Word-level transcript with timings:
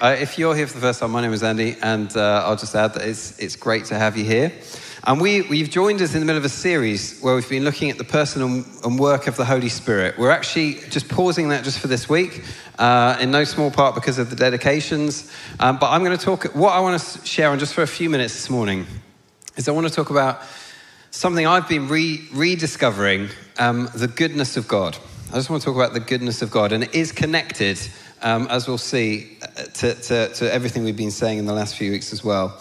Uh, 0.00 0.16
if 0.18 0.38
you're 0.38 0.56
here 0.56 0.66
for 0.66 0.72
the 0.72 0.80
first 0.80 0.98
time, 1.00 1.10
my 1.10 1.20
name 1.20 1.34
is 1.34 1.42
Andy, 1.42 1.76
and 1.82 2.16
uh, 2.16 2.42
I'll 2.46 2.56
just 2.56 2.74
add 2.74 2.94
that 2.94 3.06
it's, 3.06 3.38
it's 3.38 3.54
great 3.54 3.84
to 3.86 3.98
have 3.98 4.16
you 4.16 4.24
here. 4.24 4.50
And 5.04 5.20
we, 5.20 5.42
we've 5.42 5.68
joined 5.68 6.00
us 6.00 6.14
in 6.14 6.20
the 6.20 6.26
middle 6.26 6.38
of 6.38 6.44
a 6.46 6.48
series 6.48 7.20
where 7.20 7.34
we've 7.34 7.46
been 7.46 7.64
looking 7.64 7.90
at 7.90 7.98
the 7.98 8.04
person 8.04 8.40
and, 8.40 8.64
and 8.82 8.98
work 8.98 9.26
of 9.26 9.36
the 9.36 9.44
Holy 9.44 9.68
Spirit. 9.68 10.16
We're 10.16 10.30
actually 10.30 10.76
just 10.88 11.10
pausing 11.10 11.50
that 11.50 11.64
just 11.64 11.80
for 11.80 11.86
this 11.86 12.08
week, 12.08 12.42
uh, 12.78 13.18
in 13.20 13.30
no 13.30 13.44
small 13.44 13.70
part 13.70 13.94
because 13.94 14.18
of 14.18 14.30
the 14.30 14.36
dedications. 14.36 15.30
Um, 15.58 15.78
but 15.78 15.90
I'm 15.90 16.02
going 16.02 16.16
to 16.16 16.24
talk, 16.24 16.44
what 16.54 16.72
I 16.72 16.80
want 16.80 16.98
to 16.98 17.26
share 17.26 17.50
on 17.50 17.58
just 17.58 17.74
for 17.74 17.82
a 17.82 17.86
few 17.86 18.08
minutes 18.08 18.32
this 18.32 18.48
morning 18.48 18.86
is 19.56 19.68
I 19.68 19.72
want 19.72 19.86
to 19.86 19.92
talk 19.92 20.08
about 20.08 20.40
something 21.10 21.46
I've 21.46 21.68
been 21.68 21.88
re- 21.88 22.26
rediscovering 22.32 23.28
um, 23.58 23.90
the 23.94 24.08
goodness 24.08 24.56
of 24.56 24.66
God. 24.66 24.96
I 25.30 25.34
just 25.34 25.50
want 25.50 25.60
to 25.60 25.66
talk 25.66 25.76
about 25.76 25.92
the 25.92 26.00
goodness 26.00 26.40
of 26.40 26.50
God, 26.50 26.72
and 26.72 26.84
it 26.84 26.94
is 26.94 27.12
connected 27.12 27.78
um, 28.22 28.46
as 28.48 28.68
we'll 28.68 28.78
see, 28.78 29.38
uh, 29.42 29.46
to, 29.64 29.94
to, 29.94 30.28
to, 30.34 30.52
everything 30.52 30.84
we've 30.84 30.96
been 30.96 31.10
saying 31.10 31.38
in 31.38 31.46
the 31.46 31.52
last 31.52 31.76
few 31.76 31.90
weeks 31.90 32.12
as 32.12 32.22
well. 32.22 32.58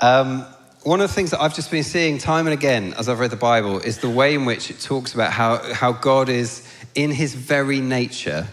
Um, 0.00 0.44
one 0.82 1.00
of 1.00 1.08
the 1.08 1.14
things 1.14 1.32
that 1.32 1.40
I've 1.40 1.54
just 1.54 1.70
been 1.70 1.82
seeing 1.82 2.18
time 2.18 2.46
and 2.46 2.54
again 2.54 2.94
as 2.94 3.08
I've 3.08 3.18
read 3.18 3.30
the 3.30 3.36
Bible 3.36 3.80
is 3.80 3.98
the 3.98 4.10
way 4.10 4.34
in 4.34 4.44
which 4.44 4.70
it 4.70 4.80
talks 4.80 5.14
about 5.14 5.32
how, 5.32 5.58
how 5.72 5.92
God 5.92 6.28
is, 6.28 6.66
in 6.94 7.10
his 7.10 7.34
very 7.34 7.80
nature, 7.80 8.46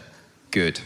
good. 0.51 0.79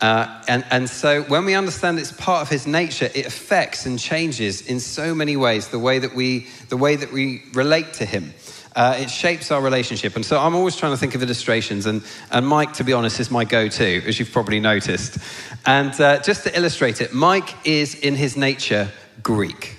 Uh, 0.00 0.42
and, 0.46 0.64
and 0.70 0.88
so 0.88 1.22
when 1.22 1.44
we 1.44 1.54
understand 1.54 1.98
it's 1.98 2.12
part 2.12 2.42
of 2.42 2.48
his 2.48 2.66
nature, 2.66 3.10
it 3.14 3.26
affects 3.26 3.84
and 3.84 3.98
changes 3.98 4.62
in 4.62 4.78
so 4.78 5.14
many 5.14 5.36
ways 5.36 5.68
the 5.68 5.78
way 5.78 5.98
that 5.98 6.14
we, 6.14 6.46
the 6.68 6.76
way 6.76 6.94
that 6.94 7.12
we 7.12 7.42
relate 7.52 7.92
to 7.94 8.04
him 8.04 8.32
uh, 8.76 8.96
it 8.98 9.10
shapes 9.10 9.50
our 9.50 9.60
relationship. 9.60 10.16
And 10.16 10.24
so 10.24 10.40
I'm 10.40 10.54
always 10.54 10.76
trying 10.76 10.92
to 10.92 10.98
think 10.98 11.14
of 11.14 11.22
illustrations. 11.22 11.86
And, 11.86 12.02
and 12.30 12.46
Mike, 12.46 12.72
to 12.74 12.84
be 12.84 12.92
honest, 12.92 13.20
is 13.20 13.30
my 13.30 13.44
go 13.44 13.68
to, 13.68 14.02
as 14.06 14.18
you've 14.18 14.32
probably 14.32 14.60
noticed. 14.60 15.18
And 15.66 15.98
uh, 16.00 16.20
just 16.20 16.44
to 16.44 16.56
illustrate 16.56 17.00
it, 17.00 17.12
Mike 17.12 17.66
is 17.66 17.94
in 17.94 18.14
his 18.14 18.36
nature 18.36 18.90
Greek. 19.22 19.76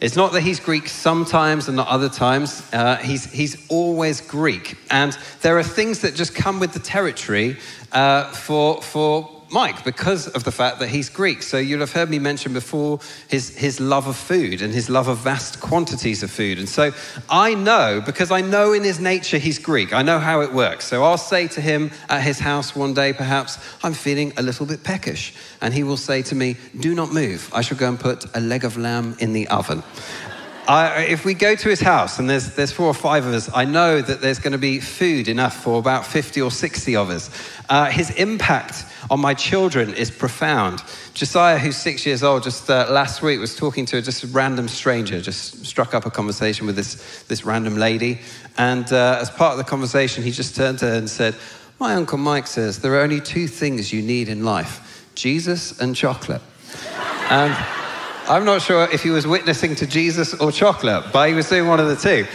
It's 0.00 0.16
not 0.16 0.32
that 0.32 0.42
he's 0.42 0.60
Greek 0.60 0.88
sometimes 0.88 1.68
and 1.68 1.76
not 1.76 1.88
other 1.88 2.08
times. 2.08 2.62
Uh, 2.72 2.96
he's, 2.96 3.24
he's 3.32 3.66
always 3.70 4.20
Greek. 4.20 4.76
And 4.90 5.16
there 5.40 5.56
are 5.56 5.62
things 5.62 6.00
that 6.00 6.14
just 6.14 6.34
come 6.34 6.60
with 6.60 6.72
the 6.72 6.78
territory 6.78 7.56
uh, 7.92 8.30
for, 8.32 8.82
for 8.82 9.33
Mike 9.54 9.84
because 9.84 10.26
of 10.26 10.42
the 10.42 10.50
fact 10.50 10.80
that 10.80 10.88
he's 10.88 11.08
Greek. 11.08 11.40
So 11.40 11.58
you'll 11.58 11.78
have 11.78 11.92
heard 11.92 12.10
me 12.10 12.18
mention 12.18 12.52
before 12.52 12.98
his, 13.28 13.56
his 13.56 13.78
love 13.78 14.08
of 14.08 14.16
food 14.16 14.60
and 14.60 14.74
his 14.74 14.90
love 14.90 15.06
of 15.06 15.18
vast 15.18 15.60
quantities 15.60 16.24
of 16.24 16.30
food. 16.32 16.58
And 16.58 16.68
so 16.68 16.90
I 17.30 17.54
know, 17.54 18.02
because 18.04 18.32
I 18.32 18.40
know 18.40 18.72
in 18.72 18.82
his 18.82 18.98
nature 18.98 19.38
he's 19.38 19.60
Greek, 19.60 19.92
I 19.92 20.02
know 20.02 20.18
how 20.18 20.40
it 20.40 20.52
works. 20.52 20.88
So 20.88 21.04
I'll 21.04 21.16
say 21.16 21.46
to 21.46 21.60
him 21.60 21.92
at 22.08 22.22
his 22.22 22.40
house 22.40 22.74
one 22.74 22.94
day, 22.94 23.12
perhaps, 23.12 23.58
I'm 23.84 23.94
feeling 23.94 24.32
a 24.36 24.42
little 24.42 24.66
bit 24.66 24.82
peckish. 24.82 25.32
And 25.60 25.72
he 25.72 25.84
will 25.84 25.96
say 25.96 26.22
to 26.22 26.34
me, 26.34 26.56
Do 26.80 26.92
not 26.92 27.12
move. 27.12 27.48
I 27.54 27.62
shall 27.62 27.78
go 27.78 27.88
and 27.88 28.00
put 28.00 28.26
a 28.34 28.40
leg 28.40 28.64
of 28.64 28.76
lamb 28.76 29.14
in 29.20 29.34
the 29.34 29.46
oven. 29.46 29.84
I, 30.66 31.02
if 31.02 31.24
we 31.24 31.34
go 31.34 31.54
to 31.54 31.68
his 31.68 31.80
house 31.80 32.18
and 32.18 32.28
there's, 32.28 32.56
there's 32.56 32.72
four 32.72 32.86
or 32.86 32.94
five 32.94 33.24
of 33.24 33.34
us, 33.34 33.50
I 33.54 33.66
know 33.66 34.00
that 34.00 34.20
there's 34.20 34.40
going 34.40 34.52
to 34.52 34.58
be 34.58 34.80
food 34.80 35.28
enough 35.28 35.62
for 35.62 35.78
about 35.78 36.06
50 36.06 36.40
or 36.40 36.50
60 36.50 36.96
of 36.96 37.10
us. 37.10 37.30
Uh, 37.68 37.86
his 37.90 38.10
impact 38.10 38.86
on 39.10 39.20
my 39.20 39.34
children 39.34 39.94
is 39.94 40.10
profound. 40.10 40.82
Josiah, 41.14 41.58
who's 41.58 41.76
six 41.76 42.06
years 42.06 42.22
old, 42.22 42.42
just 42.42 42.68
uh, 42.70 42.86
last 42.90 43.22
week 43.22 43.40
was 43.40 43.56
talking 43.56 43.84
to 43.86 44.00
just 44.02 44.24
a 44.24 44.26
random 44.28 44.68
stranger, 44.68 45.20
just 45.20 45.64
struck 45.64 45.94
up 45.94 46.06
a 46.06 46.10
conversation 46.10 46.66
with 46.66 46.76
this, 46.76 47.22
this 47.24 47.44
random 47.44 47.76
lady. 47.76 48.20
And 48.56 48.90
uh, 48.92 49.18
as 49.20 49.30
part 49.30 49.52
of 49.52 49.58
the 49.58 49.64
conversation, 49.64 50.22
he 50.22 50.30
just 50.30 50.56
turned 50.56 50.78
to 50.80 50.86
her 50.86 50.94
and 50.94 51.08
said, 51.08 51.34
My 51.78 51.94
Uncle 51.94 52.18
Mike 52.18 52.46
says 52.46 52.80
there 52.80 52.94
are 52.94 53.00
only 53.02 53.20
two 53.20 53.46
things 53.46 53.92
you 53.92 54.02
need 54.02 54.28
in 54.28 54.44
life 54.44 55.08
Jesus 55.14 55.80
and 55.80 55.94
chocolate. 55.94 56.42
and 57.30 57.83
I'm 58.26 58.46
not 58.46 58.62
sure 58.62 58.88
if 58.90 59.02
he 59.02 59.10
was 59.10 59.26
witnessing 59.26 59.74
to 59.76 59.86
Jesus 59.86 60.32
or 60.34 60.50
chocolate, 60.50 61.12
but 61.12 61.28
he 61.28 61.34
was 61.34 61.46
doing 61.48 61.68
one 61.68 61.78
of 61.78 61.88
the 61.88 61.96
two. 61.96 62.26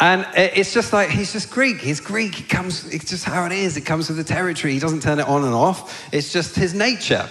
And 0.00 0.26
it's 0.34 0.74
just 0.74 0.92
like, 0.92 1.08
he's 1.08 1.32
just 1.32 1.52
Greek. 1.52 1.78
He's 1.78 2.00
Greek. 2.00 2.40
It 2.40 2.48
comes, 2.48 2.92
it's 2.92 3.08
just 3.08 3.24
how 3.24 3.46
it 3.46 3.52
is. 3.52 3.76
It 3.76 3.82
comes 3.82 4.08
with 4.08 4.16
the 4.18 4.24
territory. 4.24 4.72
He 4.72 4.80
doesn't 4.80 5.02
turn 5.02 5.20
it 5.20 5.28
on 5.28 5.44
and 5.44 5.54
off. 5.54 6.12
It's 6.12 6.32
just 6.32 6.56
his 6.56 6.74
nature. 6.74 7.28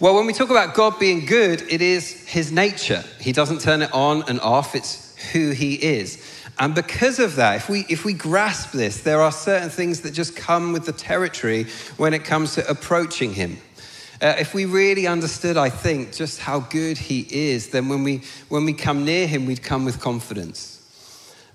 Well, 0.00 0.14
when 0.14 0.26
we 0.26 0.32
talk 0.32 0.48
about 0.48 0.74
God 0.74 0.98
being 0.98 1.26
good, 1.26 1.62
it 1.70 1.82
is 1.82 2.26
his 2.26 2.50
nature. 2.50 3.04
He 3.20 3.32
doesn't 3.32 3.60
turn 3.60 3.82
it 3.82 3.92
on 3.92 4.22
and 4.26 4.40
off. 4.40 4.74
It's 4.74 5.14
who 5.32 5.50
he 5.50 5.74
is. 5.74 6.20
And 6.58 6.74
because 6.74 7.18
of 7.18 7.36
that, 7.36 7.56
if 7.56 7.68
we, 7.68 7.84
if 7.90 8.06
we 8.06 8.14
grasp 8.14 8.72
this, 8.72 9.02
there 9.02 9.20
are 9.20 9.32
certain 9.32 9.68
things 9.68 10.00
that 10.00 10.12
just 10.12 10.34
come 10.34 10.72
with 10.72 10.86
the 10.86 10.92
territory 10.92 11.66
when 11.98 12.14
it 12.14 12.24
comes 12.24 12.54
to 12.54 12.66
approaching 12.70 13.34
him. 13.34 13.58
Uh, 14.22 14.36
if 14.38 14.54
we 14.54 14.66
really 14.66 15.08
understood, 15.08 15.56
I 15.56 15.68
think, 15.68 16.12
just 16.12 16.38
how 16.38 16.60
good 16.60 16.96
He 16.96 17.26
is, 17.28 17.70
then 17.70 17.88
when 17.88 18.04
we, 18.04 18.22
when 18.48 18.64
we 18.64 18.72
come 18.72 19.04
near 19.04 19.26
Him, 19.26 19.46
we'd 19.46 19.64
come 19.64 19.84
with 19.84 19.98
confidence. 19.98 20.78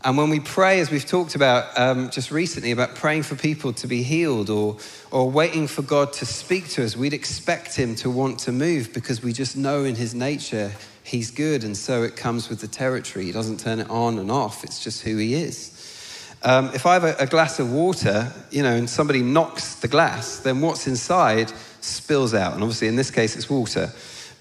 And 0.04 0.18
when 0.18 0.30
we 0.30 0.42
pray, 0.42 0.82
as 0.82 0.92
we've 0.92 1.06
talked 1.06 1.34
about 1.36 1.80
um, 1.80 2.10
just 2.10 2.30
recently, 2.30 2.72
about 2.72 2.96
praying 2.96 3.24
for 3.24 3.36
people 3.36 3.72
to 3.72 3.88
be 3.88 4.04
healed 4.04 4.50
or, 4.50 4.78
or 5.12 5.32
waiting 5.32 5.66
for 5.66 5.82
God 5.82 6.12
to 6.14 6.26
speak 6.26 6.68
to 6.72 6.84
us, 6.84 6.98
we'd 6.98 7.14
expect 7.14 7.74
Him 7.74 7.96
to 7.96 8.10
want 8.10 8.38
to 8.40 8.52
move 8.52 8.94
because 8.94 9.24
we 9.24 9.32
just 9.32 9.56
know 9.56 9.86
in 9.86 9.96
His 9.96 10.14
nature 10.14 10.74
He's 11.04 11.32
good. 11.32 11.64
And 11.64 11.78
so 11.78 12.04
it 12.04 12.18
comes 12.18 12.50
with 12.50 12.60
the 12.60 12.68
territory. 12.68 13.24
He 13.24 13.32
doesn't 13.32 13.62
turn 13.62 13.80
it 13.80 13.90
on 13.90 14.20
and 14.20 14.30
off, 14.30 14.66
it's 14.66 14.84
just 14.84 15.04
who 15.04 15.16
He 15.16 15.36
is. 15.36 15.74
Um, 16.44 16.72
if 16.74 16.86
I 16.86 16.96
have 16.96 17.06
a, 17.06 17.16
a 17.18 17.28
glass 17.28 17.60
of 17.60 17.72
water, 17.72 18.32
you 18.52 18.62
know, 18.62 18.74
and 18.74 18.90
somebody 18.90 19.22
knocks 19.24 19.76
the 19.76 19.88
glass, 19.88 20.40
then 20.40 20.60
what's 20.60 20.86
inside 20.86 21.52
spills 21.88 22.34
out. 22.34 22.54
And 22.54 22.64
obviously, 22.64 22.88
in 22.88 22.96
this 22.96 23.12
case, 23.12 23.36
it's 23.36 23.50
water. 23.50 23.92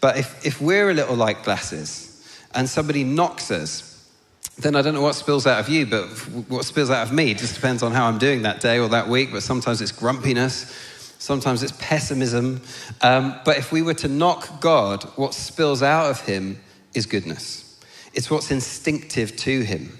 But 0.01 0.19
if, 0.19 0.45
if 0.45 0.61
we're 0.61 0.91
a 0.91 0.95
little 0.95 1.17
like 1.17 1.45
glasses 1.45 2.23
and 2.55 2.69
somebody 2.69 3.05
knocks 3.05 3.51
us, 3.51 3.93
then 4.59 4.75
I 4.75 4.83
don't 4.83 4.95
know 4.95 5.03
what 5.03 5.15
spills 5.15 5.47
out 5.47 5.61
of 5.61 5.69
you, 5.69 5.85
but 5.87 6.07
what 6.49 6.65
spills 6.65 6.91
out 6.91 7.07
of 7.07 7.13
me 7.13 7.35
just 7.35 7.55
depends 7.55 7.83
on 7.83 7.93
how 7.93 8.07
I'm 8.07 8.19
doing 8.19 8.43
that 8.43 8.61
day 8.61 8.79
or 8.79 8.89
that 8.89 9.09
week. 9.09 9.31
But 9.33 9.43
sometimes 9.43 9.83
it's 9.83 9.93
grumpiness, 9.93 10.75
sometimes 11.19 11.63
it's 11.63 11.75
pessimism. 11.79 12.63
Um, 13.03 13.39
but 13.45 13.59
if 13.59 13.73
we 13.73 13.83
were 13.83 13.95
to 13.95 14.09
knock 14.09 14.61
God, 14.61 15.05
what 15.17 15.35
spills 15.35 15.83
out 15.83 16.11
of 16.11 16.21
him 16.21 16.59
is 16.95 17.07
goodness. 17.07 17.79
It's 18.15 18.31
what's 18.31 18.51
instinctive 18.51 19.37
to 19.37 19.61
him. 19.61 19.99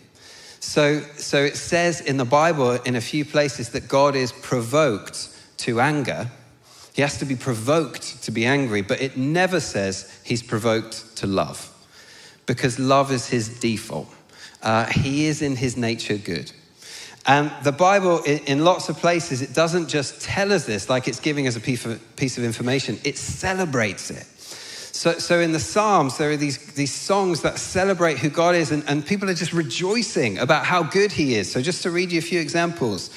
So, 0.61 1.01
so 1.17 1.45
it 1.45 1.57
says 1.57 2.01
in 2.01 2.17
the 2.17 2.25
Bible 2.25 2.73
in 2.73 2.97
a 2.97 3.01
few 3.01 3.25
places 3.25 3.71
that 3.71 3.89
God 3.89 4.17
is 4.17 4.33
provoked 4.33 5.29
to 5.59 5.81
anger. 5.81 6.31
He 6.97 7.03
has 7.03 7.19
to 7.19 7.27
be 7.27 7.37
provoked 7.37 8.23
to 8.23 8.31
be 8.31 8.47
angry, 8.47 8.81
but 8.81 9.03
it 9.03 9.19
never 9.19 9.61
says 9.61 10.19
he's 10.25 10.43
provoked 10.43 11.15
to 11.19 11.27
love 11.27 11.71
because 12.47 12.79
love 12.79 13.13
is 13.13 13.29
his 13.29 13.61
default. 13.61 14.09
Uh, 14.63 14.87
he 14.87 15.27
is 15.27 15.43
in 15.43 15.57
his 15.57 15.77
nature 15.77 16.17
good. 16.17 16.51
And 17.27 17.53
the 17.63 17.73
Bible, 17.73 18.23
in, 18.23 18.65
lots 18.65 18.89
of 18.89 18.97
places, 18.97 19.43
it 19.43 19.53
doesn't 19.53 19.89
just 19.89 20.23
tell 20.23 20.51
us 20.55 20.65
this 20.65 20.89
like 20.89 21.07
it's 21.07 21.21
giving 21.21 21.47
us 21.47 21.55
a 21.55 21.61
piece 21.61 21.85
of, 21.85 22.01
piece 22.17 22.39
of 22.39 22.45
information, 22.45 22.99
it 23.05 23.19
celebrates 23.19 24.11
it. 24.11 24.25
So, 24.97 25.19
so 25.19 25.41
in 25.41 25.53
the 25.53 25.61
Psalms, 25.61 26.17
there 26.17 26.31
are 26.31 26.37
these, 26.39 26.57
these 26.73 26.95
songs 26.95 27.43
that 27.43 27.59
celebrate 27.59 28.17
who 28.17 28.31
God 28.31 28.55
is, 28.55 28.71
and, 28.71 28.83
and 28.89 29.05
people 29.05 29.29
are 29.29 29.35
just 29.35 29.53
rejoicing 29.53 30.39
about 30.39 30.65
how 30.65 30.83
good 30.83 31.13
He 31.13 31.35
is. 31.35 31.53
So, 31.53 31.61
just 31.61 31.83
to 31.83 31.91
read 31.91 32.11
you 32.11 32.21
a 32.21 32.23
few 32.23 32.41
examples, 32.41 33.11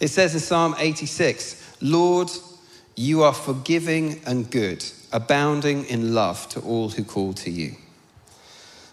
it 0.00 0.08
says 0.08 0.34
in 0.34 0.40
Psalm 0.40 0.74
86 0.78 1.62
Lord, 1.80 2.30
you 2.96 3.22
are 3.22 3.34
forgiving 3.34 4.20
and 4.26 4.50
good, 4.50 4.84
abounding 5.12 5.84
in 5.84 6.14
love 6.14 6.48
to 6.48 6.60
all 6.60 6.88
who 6.88 7.04
call 7.04 7.34
to 7.34 7.50
you. 7.50 7.76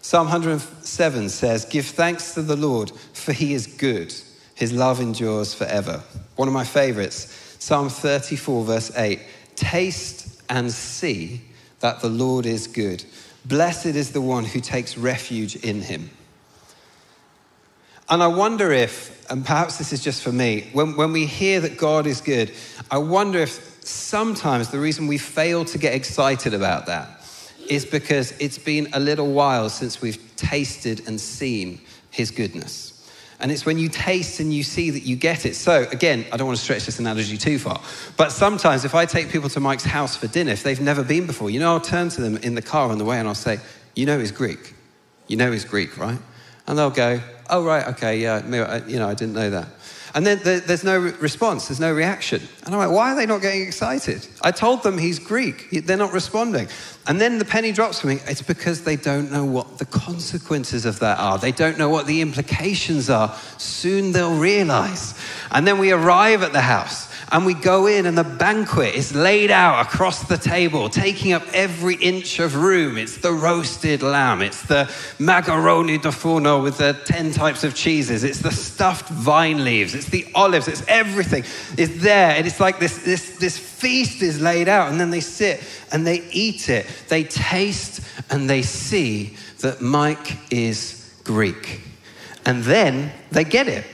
Psalm 0.02 0.26
107 0.26 1.30
says, 1.30 1.64
Give 1.64 1.86
thanks 1.86 2.34
to 2.34 2.42
the 2.42 2.56
Lord, 2.56 2.90
for 3.14 3.32
he 3.32 3.54
is 3.54 3.66
good. 3.66 4.14
His 4.54 4.72
love 4.72 5.00
endures 5.00 5.54
forever. 5.54 6.02
One 6.36 6.46
of 6.46 6.54
my 6.54 6.64
favorites, 6.64 7.56
Psalm 7.58 7.88
34, 7.88 8.64
verse 8.64 8.96
8 8.96 9.20
Taste 9.56 10.42
and 10.50 10.70
see 10.70 11.40
that 11.80 12.00
the 12.00 12.10
Lord 12.10 12.44
is 12.44 12.66
good. 12.66 13.04
Blessed 13.46 13.86
is 13.86 14.12
the 14.12 14.20
one 14.20 14.44
who 14.44 14.60
takes 14.60 14.98
refuge 14.98 15.56
in 15.56 15.80
him. 15.80 16.10
And 18.08 18.22
I 18.22 18.26
wonder 18.26 18.70
if, 18.70 19.30
and 19.30 19.44
perhaps 19.44 19.78
this 19.78 19.92
is 19.92 20.04
just 20.04 20.22
for 20.22 20.32
me, 20.32 20.68
when, 20.74 20.96
when 20.96 21.12
we 21.12 21.24
hear 21.24 21.60
that 21.60 21.78
God 21.78 22.06
is 22.06 22.20
good, 22.20 22.52
I 22.90 22.98
wonder 22.98 23.38
if 23.38 23.73
sometimes 23.86 24.70
the 24.70 24.80
reason 24.80 25.06
we 25.06 25.18
fail 25.18 25.64
to 25.66 25.78
get 25.78 25.94
excited 25.94 26.54
about 26.54 26.86
that 26.86 27.08
is 27.68 27.84
because 27.84 28.32
it's 28.38 28.58
been 28.58 28.88
a 28.92 29.00
little 29.00 29.32
while 29.32 29.68
since 29.68 30.00
we've 30.00 30.18
tasted 30.36 31.06
and 31.06 31.20
seen 31.20 31.80
his 32.10 32.30
goodness. 32.30 32.90
And 33.40 33.50
it's 33.50 33.66
when 33.66 33.78
you 33.78 33.88
taste 33.88 34.40
and 34.40 34.54
you 34.54 34.62
see 34.62 34.90
that 34.90 35.02
you 35.02 35.16
get 35.16 35.44
it. 35.44 35.56
So, 35.56 35.86
again, 35.90 36.24
I 36.32 36.36
don't 36.36 36.46
want 36.46 36.58
to 36.58 36.64
stretch 36.64 36.86
this 36.86 36.98
analogy 36.98 37.36
too 37.36 37.58
far, 37.58 37.80
but 38.16 38.30
sometimes 38.30 38.84
if 38.84 38.94
I 38.94 39.06
take 39.06 39.28
people 39.28 39.48
to 39.50 39.60
Mike's 39.60 39.84
house 39.84 40.16
for 40.16 40.28
dinner, 40.28 40.52
if 40.52 40.62
they've 40.62 40.80
never 40.80 41.02
been 41.02 41.26
before, 41.26 41.50
you 41.50 41.60
know, 41.60 41.72
I'll 41.72 41.80
turn 41.80 42.08
to 42.10 42.20
them 42.20 42.36
in 42.38 42.54
the 42.54 42.62
car 42.62 42.90
on 42.90 42.98
the 42.98 43.04
way 43.04 43.18
and 43.18 43.26
I'll 43.26 43.34
say, 43.34 43.58
You 43.94 44.06
know, 44.06 44.18
he's 44.18 44.32
Greek. 44.32 44.74
You 45.26 45.36
know, 45.36 45.50
he's 45.50 45.64
Greek, 45.64 45.98
right? 45.98 46.18
And 46.66 46.78
they'll 46.78 46.90
go, 46.90 47.20
Oh, 47.50 47.64
right, 47.64 47.86
okay, 47.88 48.18
yeah, 48.18 48.36
uh, 48.36 48.80
you 48.86 48.98
know, 48.98 49.08
I 49.08 49.14
didn't 49.14 49.34
know 49.34 49.50
that. 49.50 49.68
And 50.14 50.24
then 50.24 50.38
there's 50.44 50.84
no 50.84 50.96
response, 50.96 51.66
there's 51.66 51.80
no 51.80 51.92
reaction. 51.92 52.40
And 52.64 52.72
I'm 52.72 52.78
like, 52.78 52.90
why 52.90 53.12
are 53.12 53.16
they 53.16 53.26
not 53.26 53.42
getting 53.42 53.62
excited? 53.62 54.24
I 54.42 54.52
told 54.52 54.84
them 54.84 54.96
he's 54.96 55.18
Greek, 55.18 55.70
they're 55.70 55.96
not 55.96 56.12
responding. 56.12 56.68
And 57.08 57.20
then 57.20 57.38
the 57.38 57.44
penny 57.44 57.72
drops 57.72 58.00
for 58.00 58.06
me. 58.06 58.20
It's 58.26 58.40
because 58.40 58.84
they 58.84 58.94
don't 58.94 59.32
know 59.32 59.44
what 59.44 59.78
the 59.78 59.84
consequences 59.84 60.86
of 60.86 61.00
that 61.00 61.18
are. 61.18 61.36
They 61.36 61.52
don't 61.52 61.78
know 61.78 61.88
what 61.88 62.06
the 62.06 62.20
implications 62.20 63.10
are. 63.10 63.36
Soon 63.58 64.12
they'll 64.12 64.38
realize. 64.38 65.18
And 65.50 65.66
then 65.66 65.78
we 65.78 65.90
arrive 65.90 66.42
at 66.42 66.52
the 66.52 66.62
house 66.62 67.13
and 67.34 67.44
we 67.44 67.52
go 67.52 67.88
in, 67.88 68.06
and 68.06 68.16
the 68.16 68.22
banquet 68.22 68.94
is 68.94 69.12
laid 69.12 69.50
out 69.50 69.84
across 69.84 70.22
the 70.28 70.38
table, 70.38 70.88
taking 70.88 71.32
up 71.32 71.42
every 71.52 71.96
inch 71.96 72.38
of 72.38 72.54
room. 72.54 72.96
It's 72.96 73.16
the 73.16 73.32
roasted 73.32 74.04
lamb, 74.04 74.40
it's 74.40 74.62
the 74.62 74.88
macaroni 75.18 75.98
di 75.98 76.12
forno 76.12 76.62
with 76.62 76.78
the 76.78 76.92
10 77.06 77.32
types 77.32 77.64
of 77.64 77.74
cheeses, 77.74 78.22
it's 78.22 78.38
the 78.38 78.52
stuffed 78.52 79.08
vine 79.08 79.64
leaves, 79.64 79.96
it's 79.96 80.10
the 80.10 80.28
olives, 80.36 80.68
it's 80.68 80.84
everything. 80.86 81.42
It's 81.76 82.00
there, 82.00 82.36
and 82.36 82.46
it's 82.46 82.60
like 82.60 82.78
this, 82.78 83.02
this, 83.02 83.36
this 83.38 83.58
feast 83.58 84.22
is 84.22 84.40
laid 84.40 84.68
out, 84.68 84.92
and 84.92 85.00
then 85.00 85.10
they 85.10 85.18
sit 85.18 85.60
and 85.90 86.06
they 86.06 86.22
eat 86.30 86.68
it. 86.68 86.86
They 87.08 87.24
taste 87.24 88.00
and 88.30 88.48
they 88.48 88.62
see 88.62 89.36
that 89.58 89.80
Mike 89.80 90.38
is 90.52 91.12
Greek. 91.24 91.80
And 92.46 92.62
then 92.62 93.10
they 93.32 93.42
get 93.42 93.66
it. 93.66 93.84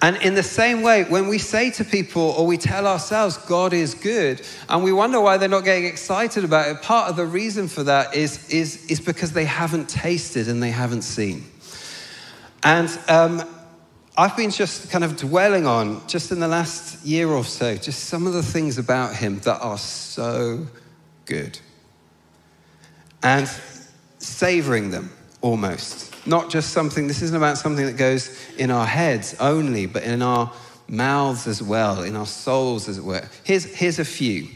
And 0.00 0.16
in 0.16 0.34
the 0.34 0.42
same 0.42 0.82
way, 0.82 1.04
when 1.04 1.28
we 1.28 1.38
say 1.38 1.70
to 1.72 1.84
people 1.84 2.22
or 2.22 2.46
we 2.46 2.56
tell 2.56 2.86
ourselves 2.86 3.36
God 3.36 3.72
is 3.72 3.94
good, 3.94 4.46
and 4.68 4.82
we 4.82 4.92
wonder 4.92 5.20
why 5.20 5.36
they're 5.36 5.48
not 5.48 5.64
getting 5.64 5.84
excited 5.84 6.44
about 6.44 6.68
it, 6.68 6.82
part 6.82 7.10
of 7.10 7.16
the 7.16 7.26
reason 7.26 7.68
for 7.68 7.82
that 7.84 8.14
is, 8.14 8.48
is, 8.48 8.86
is 8.86 9.00
because 9.00 9.32
they 9.32 9.44
haven't 9.44 9.88
tasted 9.88 10.48
and 10.48 10.62
they 10.62 10.70
haven't 10.70 11.02
seen. 11.02 11.44
And 12.62 12.88
um, 13.08 13.42
I've 14.16 14.36
been 14.36 14.50
just 14.50 14.90
kind 14.90 15.04
of 15.04 15.16
dwelling 15.16 15.66
on, 15.66 16.06
just 16.06 16.30
in 16.32 16.40
the 16.40 16.48
last 16.48 17.04
year 17.04 17.28
or 17.28 17.44
so, 17.44 17.76
just 17.76 18.04
some 18.04 18.26
of 18.26 18.32
the 18.32 18.42
things 18.42 18.78
about 18.78 19.14
him 19.14 19.38
that 19.40 19.60
are 19.60 19.78
so 19.78 20.66
good. 21.26 21.58
And 23.22 23.48
savoring 24.18 24.90
them 24.90 25.10
almost. 25.40 26.13
Not 26.26 26.50
just 26.50 26.70
something, 26.70 27.06
this 27.06 27.22
isn't 27.22 27.36
about 27.36 27.58
something 27.58 27.84
that 27.86 27.96
goes 27.96 28.38
in 28.56 28.70
our 28.70 28.86
heads 28.86 29.34
only, 29.40 29.86
but 29.86 30.02
in 30.04 30.22
our 30.22 30.52
mouths 30.88 31.46
as 31.46 31.62
well, 31.62 32.02
in 32.02 32.16
our 32.16 32.26
souls 32.26 32.88
as 32.88 32.98
it 32.98 33.04
were. 33.04 33.28
Here's, 33.44 33.64
here's 33.64 33.98
a 33.98 34.04
few, 34.04 34.48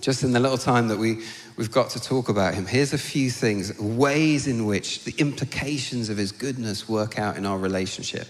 just 0.00 0.22
in 0.22 0.32
the 0.32 0.40
little 0.40 0.58
time 0.58 0.88
that 0.88 0.98
we, 0.98 1.24
we've 1.56 1.70
got 1.70 1.90
to 1.90 2.00
talk 2.00 2.28
about 2.28 2.54
him. 2.54 2.66
Here's 2.66 2.92
a 2.92 2.98
few 2.98 3.30
things, 3.30 3.76
ways 3.78 4.46
in 4.46 4.66
which 4.66 5.04
the 5.04 5.14
implications 5.18 6.10
of 6.10 6.16
his 6.16 6.32
goodness 6.32 6.88
work 6.88 7.18
out 7.18 7.36
in 7.36 7.44
our 7.44 7.58
relationship. 7.58 8.28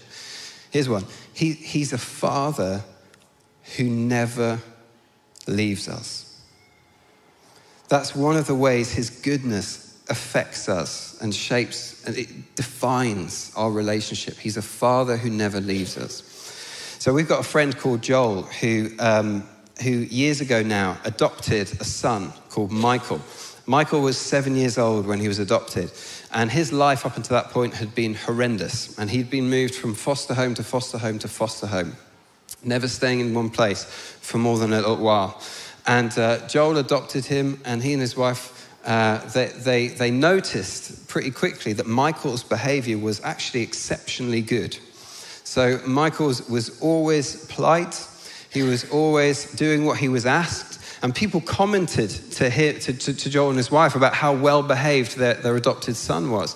Here's 0.71 0.89
one 0.89 1.05
he, 1.33 1.53
He's 1.53 1.93
a 1.93 1.97
father 1.97 2.83
who 3.77 3.83
never 3.83 4.59
leaves 5.47 5.87
us. 5.87 6.41
That's 7.87 8.15
one 8.15 8.35
of 8.35 8.47
the 8.47 8.55
ways 8.55 8.91
his 8.91 9.09
goodness 9.09 9.84
affects 10.07 10.69
us 10.69 11.17
and 11.21 11.33
shapes 11.33 12.03
and 12.05 12.17
it 12.17 12.55
defines 12.55 13.51
our 13.55 13.71
relationship. 13.71 14.35
He's 14.37 14.57
a 14.57 14.61
father 14.61 15.17
who 15.17 15.29
never 15.29 15.59
leaves 15.59 15.97
us. 15.97 16.23
So 16.99 17.13
we've 17.13 17.27
got 17.27 17.39
a 17.39 17.43
friend 17.43 17.77
called 17.77 18.01
Joel 18.01 18.43
who, 18.43 18.91
um, 18.99 19.47
who 19.83 19.91
years 19.91 20.41
ago 20.41 20.63
now 20.63 20.97
adopted 21.05 21.71
a 21.79 21.83
son 21.83 22.31
called 22.49 22.71
Michael. 22.71 23.21
Michael 23.67 24.01
was 24.01 24.17
seven 24.17 24.55
years 24.55 24.77
old 24.77 25.07
when 25.07 25.19
he 25.19 25.27
was 25.27 25.39
adopted, 25.39 25.91
and 26.31 26.51
his 26.51 26.71
life 26.71 27.03
up 27.03 27.17
until 27.17 27.35
that 27.35 27.49
point 27.49 27.73
had 27.73 27.95
been 27.95 28.13
horrendous. 28.13 28.97
And 28.99 29.09
he'd 29.09 29.29
been 29.29 29.49
moved 29.49 29.73
from 29.73 29.95
foster 29.95 30.35
home 30.35 30.53
to 30.55 30.63
foster 30.63 30.99
home 30.99 31.17
to 31.19 31.27
foster 31.27 31.65
home, 31.65 31.95
never 32.63 32.87
staying 32.87 33.21
in 33.21 33.33
one 33.33 33.49
place 33.49 33.83
for 33.83 34.37
more 34.37 34.59
than 34.59 34.71
a 34.71 34.77
little 34.77 34.97
while. 34.97 35.41
And 35.87 36.15
uh, 36.17 36.47
Joel 36.47 36.77
adopted 36.77 37.25
him, 37.25 37.59
and 37.65 37.81
he 37.81 37.93
and 37.93 38.01
his 38.01 38.15
wife 38.15 38.54
uh, 38.85 39.17
they, 39.29 39.47
they, 39.47 39.87
they 39.87 40.11
noticed 40.11 41.07
pretty 41.07 41.31
quickly 41.31 41.73
that 41.73 41.87
Michael's 41.87 42.43
behavior 42.43 42.97
was 42.97 43.19
actually 43.23 43.61
exceptionally 43.61 44.41
good. 44.41 44.77
So 45.43 45.79
Michael 45.85 46.27
was 46.27 46.79
always 46.81 47.45
polite, 47.47 48.07
he 48.51 48.61
was 48.63 48.89
always 48.91 49.51
doing 49.53 49.85
what 49.85 49.97
he 49.97 50.07
was 50.07 50.25
asked. 50.25 50.81
And 51.01 51.13
people 51.13 51.41
commented 51.41 52.09
to, 52.09 52.49
to, 52.49 52.93
to, 52.93 53.13
to 53.13 53.29
Joel 53.29 53.49
and 53.49 53.57
his 53.57 53.69
wife 53.69 53.95
about 53.95 54.13
how 54.13 54.33
well 54.33 54.63
behaved 54.63 55.17
their, 55.17 55.35
their 55.35 55.55
adopted 55.55 55.95
son 55.95 56.31
was. 56.31 56.55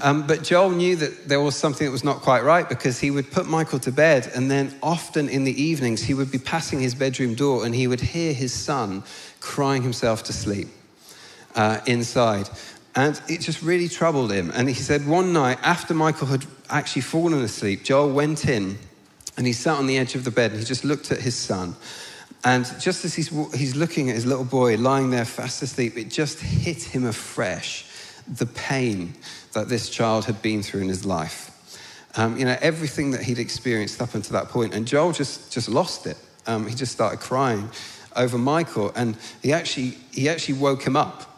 Um, 0.00 0.26
but 0.26 0.42
Joel 0.42 0.70
knew 0.70 0.96
that 0.96 1.28
there 1.28 1.40
was 1.40 1.56
something 1.56 1.86
that 1.86 1.90
was 1.90 2.04
not 2.04 2.20
quite 2.20 2.42
right 2.42 2.66
because 2.66 2.98
he 2.98 3.10
would 3.10 3.30
put 3.30 3.46
Michael 3.46 3.78
to 3.80 3.92
bed, 3.92 4.30
and 4.34 4.50
then 4.50 4.74
often 4.82 5.28
in 5.28 5.44
the 5.44 5.62
evenings, 5.62 6.02
he 6.02 6.14
would 6.14 6.30
be 6.30 6.38
passing 6.38 6.80
his 6.80 6.94
bedroom 6.94 7.34
door 7.34 7.66
and 7.66 7.74
he 7.74 7.86
would 7.86 8.00
hear 8.00 8.32
his 8.32 8.54
son 8.54 9.02
crying 9.40 9.82
himself 9.82 10.22
to 10.24 10.32
sleep 10.32 10.68
uh, 11.54 11.80
inside. 11.86 12.48
And 12.94 13.20
it 13.28 13.40
just 13.40 13.62
really 13.62 13.88
troubled 13.88 14.32
him. 14.32 14.50
And 14.54 14.68
he 14.68 14.74
said 14.74 15.06
one 15.06 15.32
night, 15.32 15.58
after 15.62 15.94
Michael 15.94 16.26
had 16.26 16.44
actually 16.68 17.02
fallen 17.02 17.40
asleep, 17.42 17.84
Joel 17.84 18.12
went 18.12 18.46
in 18.46 18.78
and 19.36 19.46
he 19.46 19.52
sat 19.52 19.78
on 19.78 19.86
the 19.86 19.96
edge 19.96 20.14
of 20.14 20.24
the 20.24 20.30
bed 20.30 20.50
and 20.50 20.60
he 20.60 20.66
just 20.66 20.84
looked 20.84 21.12
at 21.12 21.20
his 21.20 21.36
son. 21.36 21.76
And 22.42 22.64
just 22.80 23.04
as 23.04 23.14
he's, 23.14 23.28
he's 23.54 23.76
looking 23.76 24.08
at 24.08 24.16
his 24.16 24.26
little 24.26 24.44
boy 24.44 24.76
lying 24.76 25.10
there 25.10 25.24
fast 25.24 25.62
asleep, 25.62 25.96
it 25.96 26.08
just 26.08 26.40
hit 26.40 26.82
him 26.82 27.06
afresh 27.06 27.86
the 28.26 28.46
pain 28.46 29.14
that 29.52 29.68
this 29.68 29.88
child 29.88 30.24
had 30.24 30.40
been 30.42 30.62
through 30.62 30.80
in 30.80 30.88
his 30.88 31.04
life. 31.04 31.48
Um, 32.16 32.36
you 32.36 32.44
know, 32.44 32.56
everything 32.60 33.12
that 33.12 33.22
he'd 33.22 33.38
experienced 33.38 34.02
up 34.02 34.14
until 34.14 34.32
that 34.32 34.48
point. 34.48 34.74
And 34.74 34.86
Joel 34.86 35.12
just, 35.12 35.52
just 35.52 35.68
lost 35.68 36.06
it. 36.06 36.16
Um, 36.46 36.66
he 36.66 36.74
just 36.74 36.92
started 36.92 37.20
crying 37.20 37.68
over 38.16 38.36
Michael. 38.36 38.90
And 38.96 39.16
he 39.42 39.52
actually, 39.52 39.98
he 40.12 40.28
actually 40.28 40.54
woke 40.54 40.82
him 40.82 40.96
up 40.96 41.29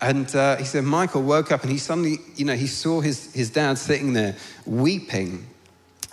and 0.00 0.34
uh, 0.34 0.56
he 0.56 0.64
said, 0.64 0.84
Michael 0.84 1.22
woke 1.22 1.50
up 1.50 1.62
and 1.62 1.70
he 1.70 1.78
suddenly, 1.78 2.18
you 2.34 2.44
know, 2.44 2.54
he 2.54 2.66
saw 2.66 3.00
his, 3.00 3.32
his 3.32 3.50
dad 3.50 3.78
sitting 3.78 4.12
there 4.12 4.36
weeping. 4.66 5.46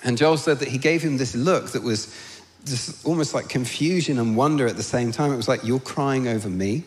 And 0.03 0.17
Joel 0.17 0.37
said 0.37 0.59
that 0.59 0.69
he 0.69 0.77
gave 0.77 1.01
him 1.01 1.17
this 1.17 1.35
look 1.35 1.71
that 1.71 1.83
was 1.83 2.13
just 2.65 3.05
almost 3.05 3.33
like 3.33 3.49
confusion 3.49 4.19
and 4.19 4.37
wonder 4.37 4.67
at 4.67 4.77
the 4.77 4.83
same 4.83 5.11
time. 5.11 5.33
It 5.33 5.37
was 5.37 5.47
like, 5.47 5.63
You're 5.63 5.79
crying 5.79 6.27
over 6.27 6.49
me? 6.49 6.83